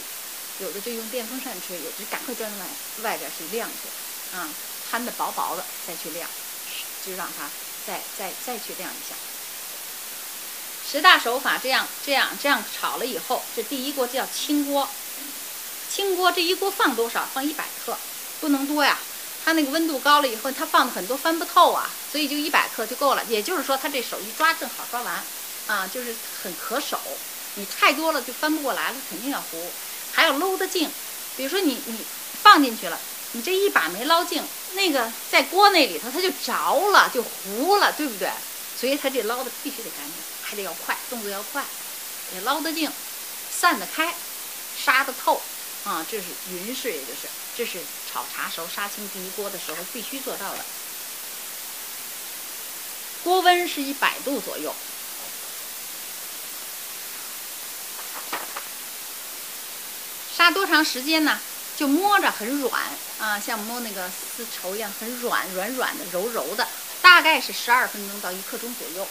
[0.60, 2.66] 有的就用电风扇吹，有的赶快转外
[3.04, 4.48] 外边去晾去，啊，
[4.90, 6.28] 摊的薄薄的再去晾，
[7.06, 7.50] 就让它
[7.86, 9.16] 再再再去晾一下。
[10.90, 14.88] 十大手法这样这样这样炒了以后，这第一锅叫清锅。
[15.92, 17.28] 清锅这一锅放多少？
[17.34, 17.98] 放一百克，
[18.40, 19.00] 不能多呀。
[19.44, 23.24] 它那个温度高了以后，它放的很多翻不透啊，所以就一百克就够了。
[23.26, 25.24] 也就是说，它这手一抓正好抓完，
[25.68, 27.00] 啊，就是很可手。
[27.56, 29.72] 你太多了就翻不过来了，肯定要糊。
[30.16, 30.90] 还要搂得净，
[31.36, 32.00] 比如说你你
[32.42, 32.98] 放进去了，
[33.34, 34.42] 你这一把没捞净，
[34.74, 38.30] 那个在锅那里头它就着了，就糊了，对不对？
[38.80, 41.64] 所以它这捞的必须得干净，还得要快，动作要快，
[42.34, 42.90] 得捞得净，
[43.52, 44.16] 散得开，
[44.84, 45.42] 杀得透。
[45.84, 47.78] 啊，这是匀式，也就是这是
[48.12, 50.66] 炒茶时候杀青第一锅的时候必须做到的。
[53.24, 54.74] 锅温是一百度左右。
[60.36, 61.40] 杀多长时间呢？
[61.78, 62.82] 就摸着很软
[63.20, 66.68] 啊，像摸那个丝绸一样，很软软软的、柔柔的，
[67.02, 69.08] 大概是十二分钟到一刻钟左右，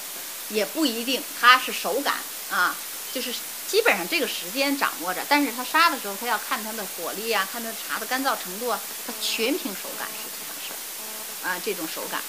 [0.49, 2.17] 也不一定，它是手感
[2.51, 2.75] 啊，
[3.13, 3.35] 就是。
[3.67, 11.59] 基本上这个时间掌握着，但是它杀的时候，它要看它的火力啊，看它茶的干燥程度啊，它全凭手感是这回事儿啊。
[11.65, 12.21] 这种手感，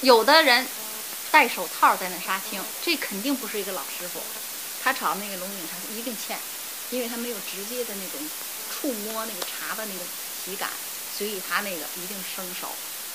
[0.00, 0.66] 有的人
[1.30, 4.20] 戴手套在那杀青，这肯定不是一个老师傅。
[4.82, 6.36] 他炒那个龙井茶一定欠，
[6.92, 8.20] 因为他没有直接的那种
[8.68, 10.04] 触摸那个茶的那个
[10.44, 10.70] 体感，
[11.16, 12.68] 所以他那个一定生手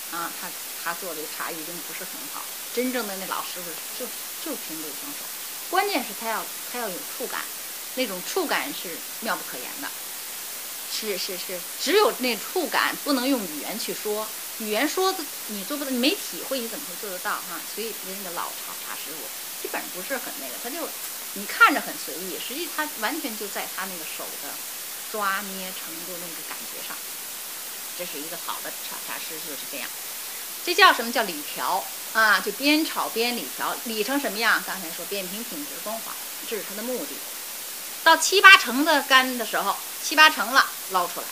[0.10, 0.34] 啊。
[0.42, 0.50] 他
[0.84, 2.42] 他做的茶一定不是很好。
[2.74, 4.08] 真正的那老师傅就
[4.44, 5.24] 就凭这个生手，
[5.70, 7.46] 关键是他要他要有触感。
[7.94, 9.88] 那种触感是妙不可言的，
[10.92, 17.60] 是是是，只有那触感不能用语言去说，语言说的你做不到，你没体会你怎么会做得到哈？
[17.74, 19.18] 所以人家老茶茶师傅
[19.60, 20.88] 基本上不是很那个，他就
[21.38, 24.50] 你看着很随意，实际他完全就在他那个手的
[25.12, 26.98] 抓捏程度那个感觉上，
[27.98, 29.88] 这是一个好的茶茶师就是这样，
[30.66, 32.40] 这叫什么叫理条啊？
[32.40, 34.64] 就边炒边理条，理成什么样？
[34.66, 36.12] 刚才说扁平挺直光滑，
[36.50, 37.16] 这是它的目的。
[38.04, 41.28] 到七八成的干的时候，七八成了捞出来，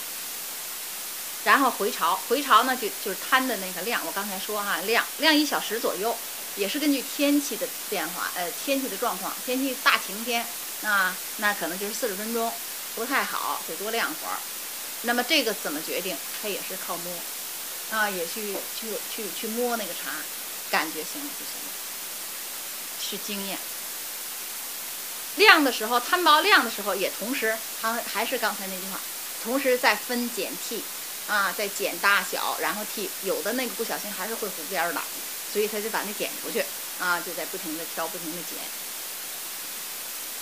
[1.45, 2.19] 然后回潮。
[2.27, 4.05] 回潮呢，就就是摊的那个量。
[4.05, 6.15] 我刚才说哈，晾晾一小时左右，
[6.57, 9.33] 也是根据天气的变化，呃，天气的状况。
[9.45, 10.45] 天气大晴天，
[10.83, 12.51] 啊，那可能就是四十分钟，
[12.95, 14.37] 不太好，得多晾会儿。
[15.01, 16.17] 那么这个怎么决定？
[16.41, 17.13] 它也是靠摸，
[17.91, 20.11] 啊，也去去去去摸那个茶，
[20.69, 21.71] 感觉行了就行了，
[22.97, 23.57] 是经验。
[25.35, 28.99] 晾的时候，摊薄晾的时候，也同时还还是刚才那句话，
[29.43, 30.81] 同时在分剪剔，
[31.27, 35.01] 啊，在剪大小，然后剔，有的那个不小心还是会糊边儿的，
[35.55, 36.59] 所以他就把那剪出去，
[36.99, 38.59] 啊，就在不停的挑，不停的剪，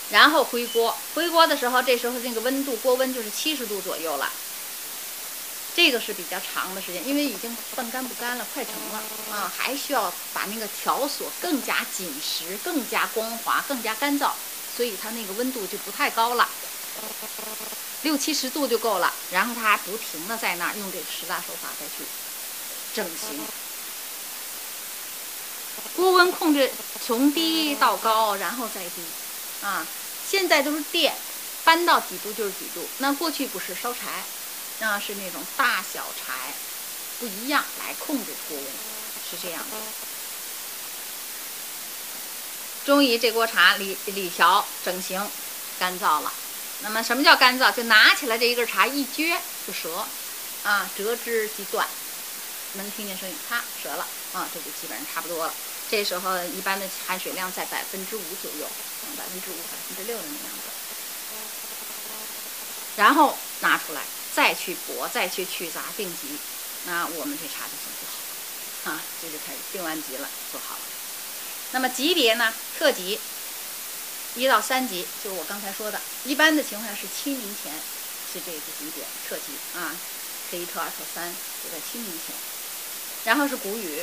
[0.10, 4.32] 然后回锅，回锅的时候，这时候那个温度，锅温就是七十度左右了，
[5.76, 9.04] 这个是比较长的时间，因为已经半干不干了，快成了，
[9.38, 14.32] 啊，还需要把那个条索更加紧实，更加光滑，更加干燥。
[14.76, 16.50] 所以它那个温度就不太高了，
[18.02, 19.14] 六七十度就够了。
[19.30, 22.04] 然后它还不停的在那儿用这个十大手法再去
[22.96, 23.63] 整形。
[25.96, 26.72] 锅温控制
[27.06, 29.02] 从低到高，然后再低，
[29.66, 29.86] 啊，
[30.30, 31.14] 现在都是电，
[31.64, 32.88] 搬到几度就是几度。
[32.98, 34.24] 那过去不是烧柴，
[34.80, 36.34] 那是那种大小柴
[37.20, 38.66] 不一样来控制锅温，
[39.30, 39.78] 是这样的。
[42.86, 45.26] 终于这锅茶理理条整形
[45.80, 46.34] 干燥了，
[46.82, 47.72] 那么什么叫干燥？
[47.72, 50.06] 就拿起来这一根茶一撅就折，
[50.64, 51.88] 啊，折枝即断，
[52.74, 55.54] 能听见声音，啪折了，啊，这就基本上差不多了。
[55.90, 58.68] 这时候一般的含水量在百分之五左右，
[59.18, 60.70] 百分之五、百分之六的那样子。
[62.96, 64.02] 然后拿出来
[64.36, 66.38] 再去搏，再去去杂定级，
[66.86, 70.82] 那我们这茶就算做好了，啊，这就开始定完级了，做好了。
[71.72, 72.54] 那么级别呢？
[72.78, 73.20] 特级，
[74.36, 77.74] 一到三级就是我刚才说的，一般的情况下是清明前
[78.32, 79.96] 是这个级别特级啊，
[80.52, 82.36] 特一、特二、特三就在清明前，
[83.26, 84.02] 然后是谷雨，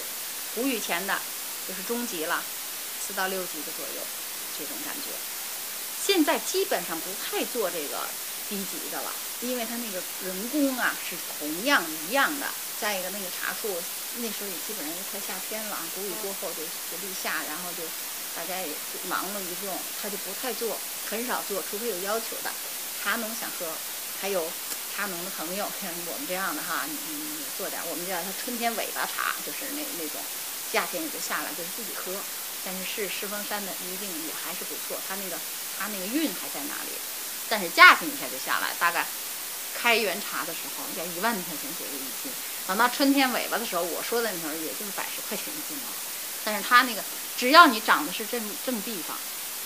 [0.54, 1.18] 谷雨前的
[1.68, 2.42] 就是中级了，
[3.06, 4.02] 四到六级的左右
[4.58, 5.10] 这种感觉。
[6.04, 8.08] 现在基本上不太做这个
[8.48, 9.12] 低级的了，
[9.42, 12.46] 因为它那个人工啊是同样一样的。
[12.80, 13.68] 再一个那个茶树
[14.16, 17.84] 那时候也基本上快夏天了，谷雨过后就就立夏，然后就
[18.34, 18.72] 大家也
[19.06, 20.78] 忙了一种，他就不太做，
[21.10, 22.50] 很少做，除非有要求的。
[23.04, 23.70] 茶农想喝，
[24.18, 24.50] 还有
[25.00, 30.20] 茶农的朋友，像我们这样的哈，你你做点，我们叫它春天尾巴茶，就是那那种，
[30.70, 32.12] 夏天也就下来就是自己喝。
[32.62, 35.40] 但是是狮峰山的一定也还是不错，它那个
[35.78, 36.92] 它那个韵还在那里，
[37.48, 39.06] 但是价钱一下就下来，大概
[39.72, 42.30] 开元茶的时候要一万块钱左右一斤。
[42.68, 45.88] 等到春天尾巴的时候，我说的那时候也就是百十块钱一斤了。
[46.44, 47.02] 但是它那个，
[47.38, 49.16] 只要你长的是正正地方，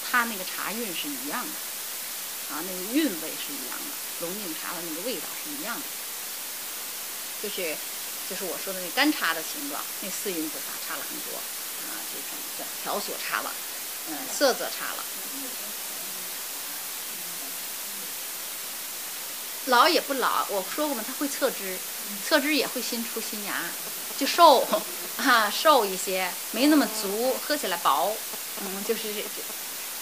[0.07, 5.85] 它那个茶韵是一样的，啊，那个韵味是一样的，龙井茶的那个味道是一样的。
[7.43, 7.77] 就是，
[8.31, 13.53] 就是我说的那干茶的形状，那四音子茶差了很多，啊，这种的条索差了，
[14.09, 15.05] 嗯，色泽差了。
[19.67, 21.79] 老也不老，我说过嘛，它会侧枝，
[22.27, 23.63] 侧枝也会新出新芽，
[24.19, 24.67] 就瘦，
[25.17, 28.15] 啊，瘦一些，没那么足，喝起来薄，
[28.63, 29.23] 嗯，就是这，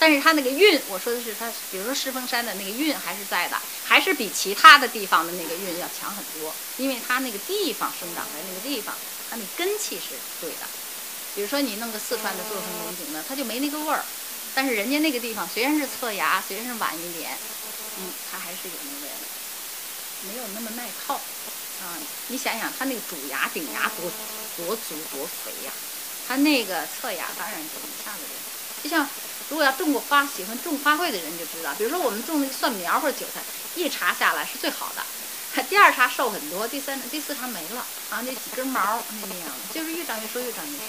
[0.03, 8.99] 但是它那个韵，我说的是它，比如说狮峰山的那个韵还是在的，还是比其他的地方的那个韵要强很多，因为它那个地方生长在那个地方，
[9.31, 10.69] 它那根气是对的。
[11.33, 14.05] 比如说你弄个四川的做成龙井的，它就没那个味儿，
[14.53, 17.39] 但是人家那个地方虽然是侧芽，虽然是晚一点，
[18.01, 19.29] 嗯，它还是有那味的。
[20.27, 21.15] 没有那么耐泡，
[21.79, 21.97] 啊，
[22.27, 24.11] 你想想它那个主芽顶芽多
[24.57, 25.73] 多足多肥呀，
[26.27, 29.09] 它那个侧芽当然就一下子就，就像
[29.49, 35.05] 如果要种过花，喜欢种花卉的人就知道，比如说我们种那个蒜苗或者韭菜，一茬下来是最好的，
[35.69, 38.81] 第二茬瘦很多，第三第四茬没了，啊，那几根毛
[39.11, 40.85] 那那样的，就是越长越瘦越长越瘦，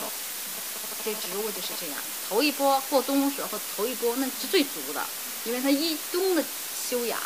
[1.03, 5.05] 这植物就是这样，头一波过冬时候头一波那是最足的，
[5.43, 6.43] 因为它一冬的
[6.73, 7.19] 休养。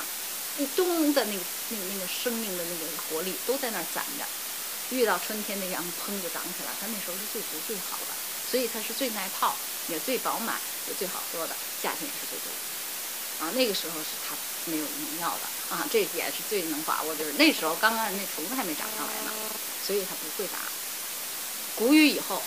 [0.59, 4.27] 一冬的那个、那个、那个生命的那个活力都在那儿攒着，
[4.89, 8.17] 遇到春天那样砰就长起来，它那时候是最足最好的，
[8.49, 9.55] 所以它是最耐泡，
[9.89, 10.55] 也最饱满，
[10.87, 13.45] 也最好喝的，价钱也是最多的。
[13.45, 14.35] 啊，那个时候是它
[14.65, 19.31] 没有农药的啊，这一点是最能把握，就是那时候刚刚那虫子还没长上来呢，
[19.85, 20.57] 所以它不会打。
[21.75, 22.41] 谷雨以后，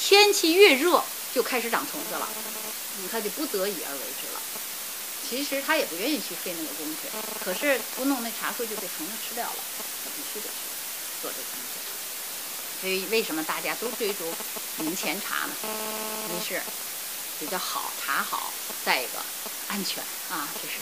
[0.00, 2.28] 天气越热就开始长虫子了，
[3.12, 4.40] 它就不得已而为之了。
[5.28, 7.08] 其实他也不愿意去费那个功夫，
[7.44, 9.56] 可是不弄那茶树就被虫子吃掉了，
[10.02, 10.56] 他必须得去
[11.20, 11.77] 做这个。
[12.80, 14.24] 所以为什么大家都追逐
[14.76, 15.52] 明前茶呢？
[16.30, 16.62] 一是
[17.40, 18.52] 比较好，茶好；
[18.84, 19.18] 再一个
[19.68, 20.74] 安全啊，这是。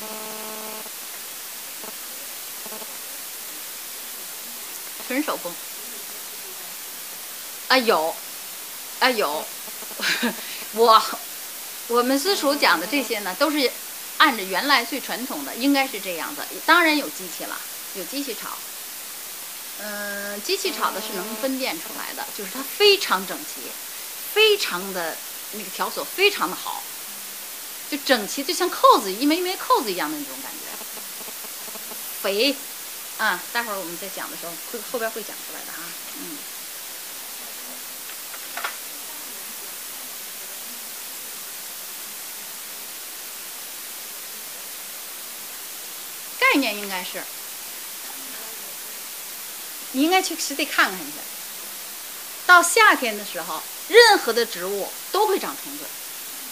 [5.06, 5.52] 纯手工
[7.68, 8.14] 啊有
[9.00, 9.46] 啊有，
[10.74, 11.02] 我
[11.88, 13.70] 我们私塾讲的这些呢都是。
[14.18, 17.60] 按着原来最传统的应该是这样的，当然有机器了，
[17.96, 18.48] 有机器炒。
[19.78, 23.60] 嗯，机器炒的是能分辨出来的，就是它非常整齐，
[24.32, 25.16] 非常的
[25.52, 26.82] 那个条索非常的好，
[27.90, 30.58] 就整齐，就像扣子一枚一枚扣子一样的那种感觉。
[32.22, 32.56] 肥，
[33.18, 35.78] 啊，待会儿我们在讲的时候会后边会讲出来的啊，
[36.18, 36.38] 嗯。
[46.38, 47.22] 概念应该是，
[49.96, 51.12] 你应该去实地看看去。
[52.44, 55.86] 到夏天的时候，任何的植物都会长虫子，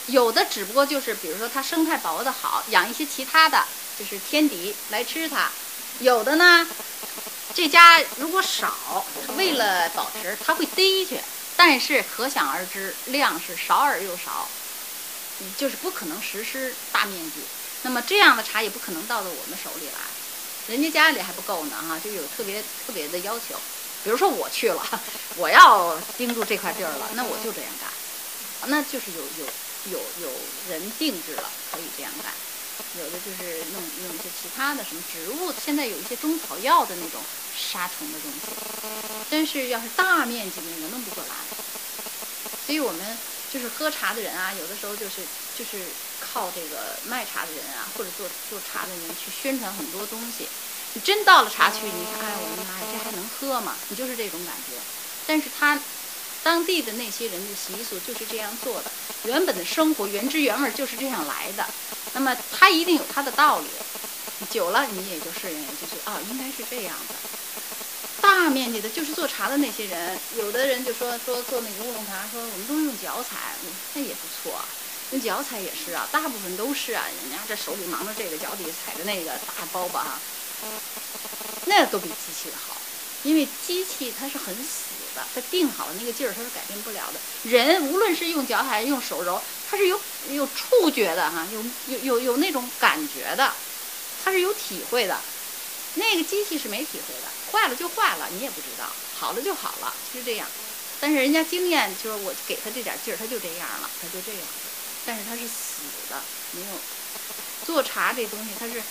[0.06, 3.62] 有的只不过就是，比如说它生态保护的好，养一些其他的
[3.98, 5.50] 就是天敌来吃它；
[6.00, 6.66] 有的呢，
[7.52, 9.04] 这家如果少，
[9.36, 11.20] 为了保持，它会逮去。
[11.54, 14.48] 但是可想而知，量是少而又少，
[15.54, 17.46] 就是不可能实施大面积。
[17.82, 19.92] 那么这样的茶也不可能到到我们手里来，
[20.66, 23.54] 人家家里还不够呢哈，就有特别特别的要求。
[24.02, 25.02] 比如说我去了，
[25.36, 27.90] 我要盯住这块地儿了，那我就这样干，
[28.70, 29.46] 那就是有有
[29.92, 30.32] 有有
[30.70, 32.32] 人定制了，可以这样干。
[32.98, 37.20] 有的就是弄弄一些其他的什么植物，现在有一些中草药的那种
[37.56, 38.48] 杀虫的东西，
[39.30, 41.34] 真是要是大面积的那个弄不过来。
[42.66, 43.18] 所以我们
[43.52, 45.20] 就是喝茶的人啊，有的时候就是
[45.58, 45.84] 就是。
[46.32, 50.48] 靠这个卖茶的人啊，或者做做茶的人去宣传很多东西。
[50.94, 53.76] 你真到了茶区，你看，哎，我们哎，这还能喝吗？
[53.88, 54.78] 你就是这种感觉。
[55.26, 55.78] 但是他
[56.42, 58.90] 当地的那些人的习俗就是这样做的，
[59.24, 61.66] 原本的生活原汁原味就是这样来的。
[62.12, 63.66] 那么它一定有它的道理，
[64.50, 67.14] 久了你也就适应，就是啊，应该是这样的。
[68.20, 73.56] 大面积的，就是做茶的那些人，有的人就说说做那个乌龙茶，说我们都用脚踩，
[73.94, 74.64] 那也不错。
[75.14, 80.18] 用脚踩也是啊，大部分都是啊，人家这手里忙着这个，脚底下踩着那个大包吧哈，
[81.66, 82.76] 那都比机器的好，
[83.22, 87.20] 因为机器它是很死的，它定好了那个劲儿，它是改变不了的。
[87.48, 89.40] 人无论是用脚还是用手揉，
[89.70, 90.00] 它是有
[90.30, 93.54] 有触觉的哈，有有有有那种感觉的，
[94.24, 95.16] 它是有体会的。
[95.96, 100.48] 那个机器是没体会的，坏了就坏了，你也不知道；好了就好了，是这样。
[100.98, 104.40] 但是人家经验就是我给他这点劲儿，他就这样了，他就这样。
[105.06, 106.20] 但是它是死的，
[106.52, 106.78] 没有
[107.66, 108.82] 做茶这东西，它是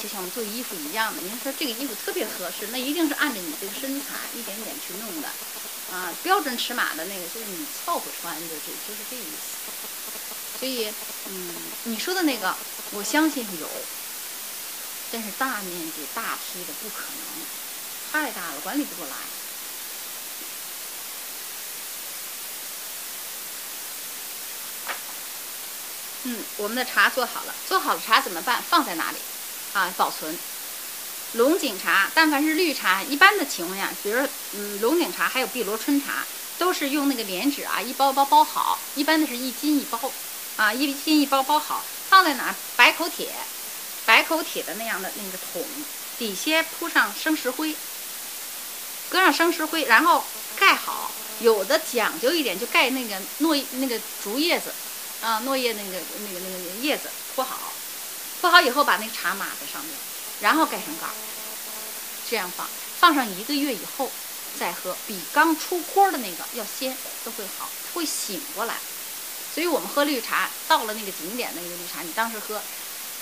[0.00, 1.20] 就像我们做衣服一样的。
[1.22, 5.28] 您说这个衣服特别合适，那一定是按照你这个身材一点点去弄的
[5.92, 6.12] 啊。
[6.22, 10.58] 标准尺码的那个就是你凑合穿，就这就是这意思。
[10.58, 10.92] 所以，
[11.30, 11.54] 嗯，
[11.84, 12.54] 你说的那个，
[12.92, 13.68] 我相信有，
[15.10, 17.46] 但是大面积大批的不可能，
[18.12, 19.14] 太大了，管理不过来。
[26.24, 28.62] 嗯，我们的茶做好了，做好了茶怎么办？
[28.62, 29.18] 放在哪里？
[29.72, 30.36] 啊，保存。
[31.32, 36.26] 龙井茶，但凡是绿茶，一般的情况下，比如嗯龙井茶还有碧螺春茶，
[36.58, 39.98] 都是用那个莲纸啊，一包包包好，一般的是一斤一包，
[40.56, 42.54] 啊一斤一包包好，放在哪？
[42.76, 43.34] 白口铁，
[44.04, 45.62] 白口铁的那样的那个桶，
[46.18, 47.74] 底下铺上生石灰，
[49.08, 50.24] 搁上生石灰，然后
[50.56, 51.10] 盖好。
[51.40, 54.74] 有的讲究一点，就盖那个糯那个竹叶子。
[55.22, 57.72] 啊，落叶那个、那个、那个叶子铺好，
[58.40, 59.94] 铺好以后把那个茶码在上面，
[60.40, 61.12] 然后盖上盖儿，
[62.28, 62.66] 这样放，
[62.98, 64.10] 放上一个月以后
[64.58, 68.76] 再喝，比刚出锅的那个要鲜，都会好，会醒过来。
[69.54, 72.62] 所以我们喝绿茶，到了那个景点的那个绿茶，你当时喝，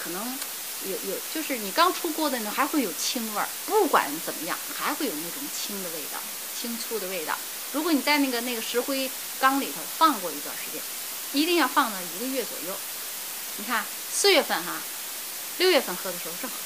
[0.00, 0.38] 可能
[0.84, 6.20] 有有，就是你刚出锅的那还会有青味儿，不管怎么样，还会有那种青的味道，
[6.60, 7.36] 青醋的味道。
[7.72, 10.80] 如果你在那个那个石灰缸里头放过一段时间。
[11.32, 12.76] 一定要放到一个月左右。
[13.56, 14.76] 你看四月份哈，
[15.58, 16.56] 六月份喝的时候正好。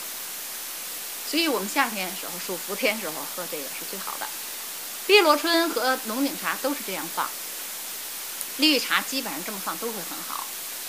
[1.31, 4.27] 所以我们夏天时候，数伏天时候喝这个是最好的。
[5.07, 7.29] 碧螺春和龙井茶都是这样放。
[8.59, 10.45] 绿茶基本上这么放都会很好。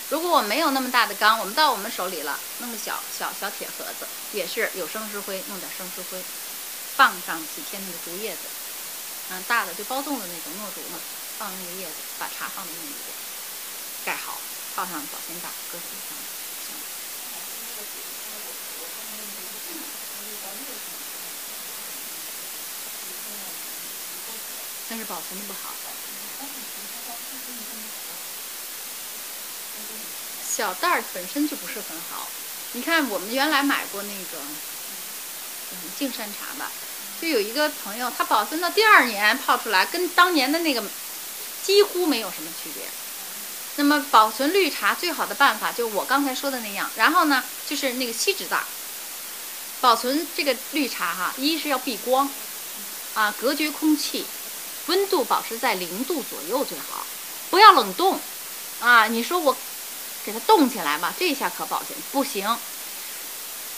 [0.09, 6.21] 如果我没有那么大的缸，我们到我们手里了，那么小小小铁盒子，也是有生石灰，弄点生石灰，
[6.97, 8.41] 放上几片那个竹叶子，
[9.31, 10.99] 嗯，大的就包粽的那种糯竹嘛，
[11.39, 13.32] 放那个叶子，把茶放在那里边。
[14.05, 14.37] 盖好，
[14.75, 16.23] 套上保鲜袋，搁冰箱里。
[24.89, 25.73] 但是保存的不好。
[30.45, 32.27] 小袋儿本身就不是很好。
[32.73, 34.37] 你看，我们原来买过那个，
[35.71, 36.69] 嗯，净山茶吧，
[37.21, 40.83] 就有一个朋友，他保存到第二年泡出来，跟当年的那个
[41.63, 42.87] 几乎没有什么区别。
[43.75, 48.63] 那么保存绿茶最好的办法就我刚才说的那样，然后呢就是那个锡纸袋。
[49.81, 52.29] 保存这个绿茶哈，一是要避光，
[53.15, 54.25] 啊隔绝空气，
[54.85, 57.05] 温度保持在零度左右最好，
[57.49, 58.17] 不要冷冻，
[58.79, 59.57] 啊你说我
[60.23, 62.57] 给它冻起来吧，这下可保鲜不行。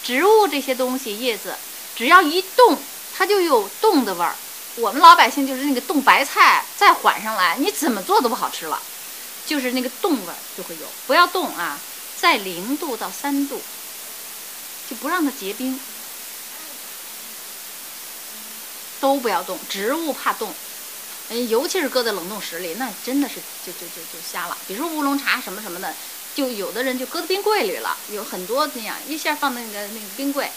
[0.03, 1.55] 植物这些东西叶子
[1.95, 2.77] 只要一冻，
[3.17, 4.35] 它就有冻的味儿。
[4.75, 8.79] 我们老百姓就是那个冻白菜再缓上来，你怎么做都不好吃了。
[9.45, 11.79] 就是那个冻味就会有，不要冻啊，
[12.15, 13.61] 在零度到三度，
[14.85, 15.79] 就不让它结冰，
[18.99, 19.59] 都不要冻。
[19.67, 20.55] 植物怕冻，
[21.47, 24.57] 尤其是搁在冷冻室里，那真的是就就就就瞎了。
[24.65, 25.95] 比如说乌龙茶什么什么的，
[26.33, 30.51] 就有的人就搁在冰柜里了，有很多那样一下放那个那个冰柜，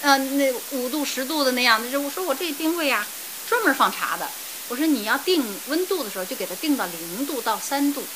[0.00, 3.08] 嗯，那五度十度的那样的，就我说我这冰柜呀，
[3.46, 4.39] 专门放茶的。
[4.70, 8.08] 我说你要定温度的时候，就给它定到零度到三度。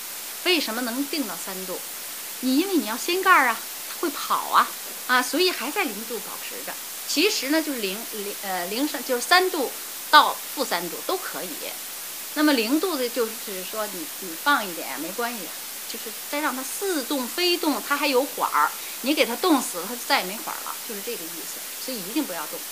[0.44, 1.82] 为什么能定到三度？
[2.38, 4.76] 你因为你要掀盖儿啊，它会跑啊，
[5.06, 6.76] 啊，所以还在零度保持着。
[7.04, 9.74] 其实呢，就是零零呃零上就是三度
[10.08, 11.72] 到负三度都可以。
[12.34, 15.50] 那么零度的就是说你你放一点没关系，
[15.88, 18.72] 就是再让它似动非动，它还有缓儿。
[19.00, 21.60] 你给它冻死了，它就再也没缓儿了，就是这个意思。
[21.80, 22.64] 所以一定不要动。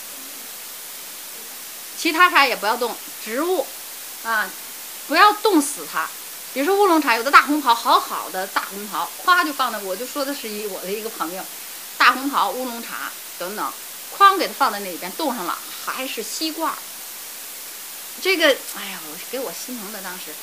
[2.03, 3.65] 其他茶也不要动，植物，
[4.25, 4.51] 啊，
[5.07, 6.09] 不要冻死它。
[6.53, 11.45] 比如说乌龙茶，有的大红袍，好好的大红袍，咵就放那，我就说的是一我的一个朋友，
[11.97, 13.73] 大红袍乌龙茶等等，
[14.19, 16.75] 哐给它放在那里边冻上了，还是锡罐，
[18.21, 20.35] 这个，哎呀，我给我心疼的当时。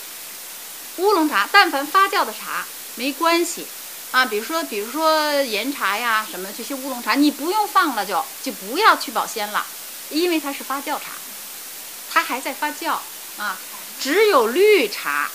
[0.96, 3.68] 乌龙茶，但凡发酵的茶没关系
[4.12, 9.66] 啊，比如说，比如说岩茶呀什么这些乌龙茶，你不用放了就就不要去保鲜了，
[10.10, 11.12] 因为它是发酵茶，
[12.12, 13.00] 它还在发酵
[13.38, 13.60] 啊。
[14.02, 15.30] 只有绿茶，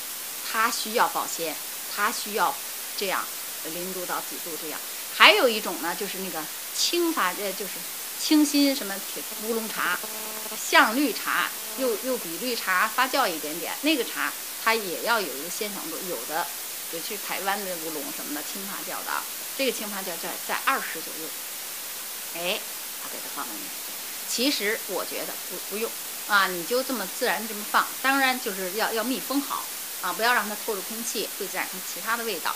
[0.51, 1.55] 它需要保鲜，
[1.95, 2.55] 它需要
[2.97, 3.25] 这样
[3.65, 4.81] 零度到几度这样。
[5.17, 6.45] 还有一种呢，就是那个
[6.77, 7.73] 清发呃，就是
[8.21, 9.99] 清新什么铁乌龙茶，
[10.57, 14.33] 像绿茶又又比绿茶发酵一点点，那个茶。
[14.65, 16.47] 它也要有一个鲜爽度，有的，
[16.93, 19.23] 尤其台湾的乌龙什么的，轻发酵的，
[19.59, 21.29] 这个轻发酵在在二十左右，
[22.33, 22.59] 哎，
[23.03, 23.69] 它给它放在那。
[24.27, 25.91] 其实我觉得不不用
[26.27, 29.63] 啊，你就这么自然这么放，当然就是要要密封好
[30.03, 32.55] 啊，不要让它透着空气，会产生其他的味道。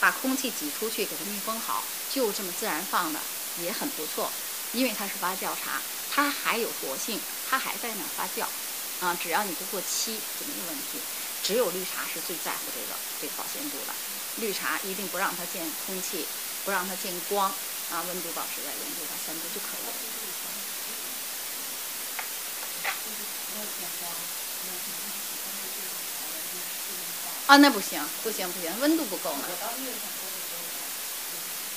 [0.00, 3.18] 把空气挤出去，给它密封好，就这么自然放的
[3.62, 4.30] 也很不错，
[4.72, 8.44] 因为它是发酵茶，它还有活性，它还在那发酵
[9.00, 11.00] 啊，只要你不过期就没有问题。
[11.42, 13.94] 只有绿茶是最在乎这个这个保鲜度的，
[14.36, 16.26] 绿茶一定不让它见空气，
[16.64, 17.48] 不让它见光，
[17.90, 20.53] 啊，温度保持在零度到三度就可以了。
[27.46, 29.48] 啊，那不行，不行不行，温度不够呢。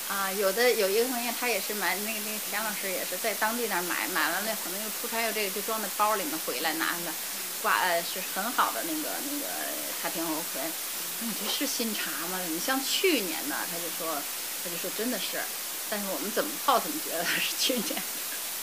[0.08, 7.14] 啊，有的有一个同学他也是买那个那个田老师也是在当地那儿买，买完了可能又出差又这个就装在包里面回来拿的。
[7.60, 10.74] 挂呃是很好的那个那个太平猴醇，
[11.20, 12.44] 你这是新茶吗？
[12.44, 14.26] 你像去年的，他就说
[14.64, 15.46] 他就说真的是，
[15.88, 18.04] 但是我们怎么泡怎么觉得是去年，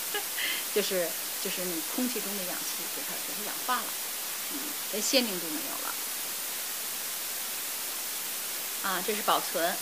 [0.71, 3.95] 就是就是你空气中的氧气给它给它氧化了，
[4.51, 5.95] 嗯，连鲜明度没有了。
[8.85, 9.75] 啊，这是保存，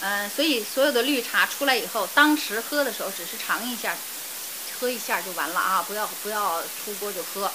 [0.00, 3.96] 嗯，所以所有的绿茶出来以后，当时喝的时候只是尝一下，
[4.78, 7.50] 喝一下就完了啊，不要不要出锅就喝。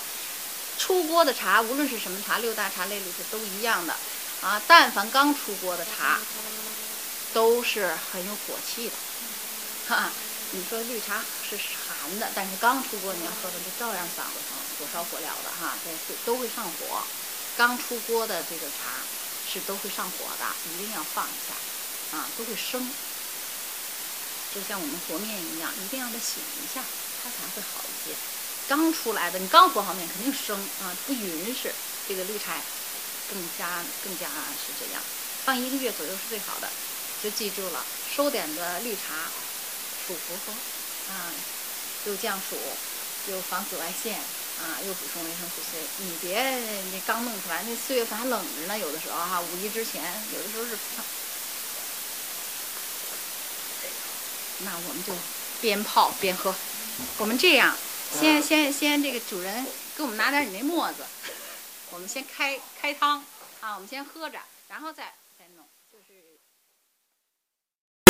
[0.78, 3.96] 出锅的茶，无论是什么茶，六大茶类里头都一样的，
[4.42, 6.20] 啊，但凡刚出锅的茶，
[7.34, 8.96] 都是很有火气的，
[9.88, 10.12] 哈。
[10.54, 17.02] 你说绿茶是寒的，但是刚出锅你要喝的，就照样嗓子疼，火烧火燎的哈，都会都会上火。
[17.56, 19.00] 刚出锅的这个茶
[19.52, 22.88] 是都会上火的，一定要放一下，啊，都会生。
[24.56, 26.82] 就像我们和面一样，一定要它醒一下，
[27.24, 28.16] 它才会好一些。
[28.68, 31.74] 刚出来的，你刚和好面肯定生啊，不匀实。
[32.08, 32.56] 这个绿茶
[33.30, 35.02] 更加更加是这样，
[35.46, 36.70] 放一个月左右是最好的。
[37.22, 37.86] 就记住了，
[38.16, 39.30] 收点的绿茶，
[40.08, 40.54] 暑服喝
[41.14, 41.32] 啊，
[42.06, 42.58] 又降暑，
[43.28, 44.20] 又防紫外线
[44.62, 45.78] 啊，又补充维生素 C。
[45.98, 46.40] 你别
[46.94, 50.04] 你刚弄出来，那四月份还冷着呢，有的时候哈，五一之前，
[50.34, 50.78] 有的时候是。
[54.64, 55.12] 那我们就
[55.60, 56.54] 边泡边喝，
[57.18, 57.76] 我们这样。
[58.20, 59.66] 先先先，这个主人
[59.98, 61.04] 给我们拿点你那沫子，
[61.90, 63.26] 我们先开开汤
[63.62, 64.38] 啊，我们先喝着，
[64.68, 65.14] 然后再。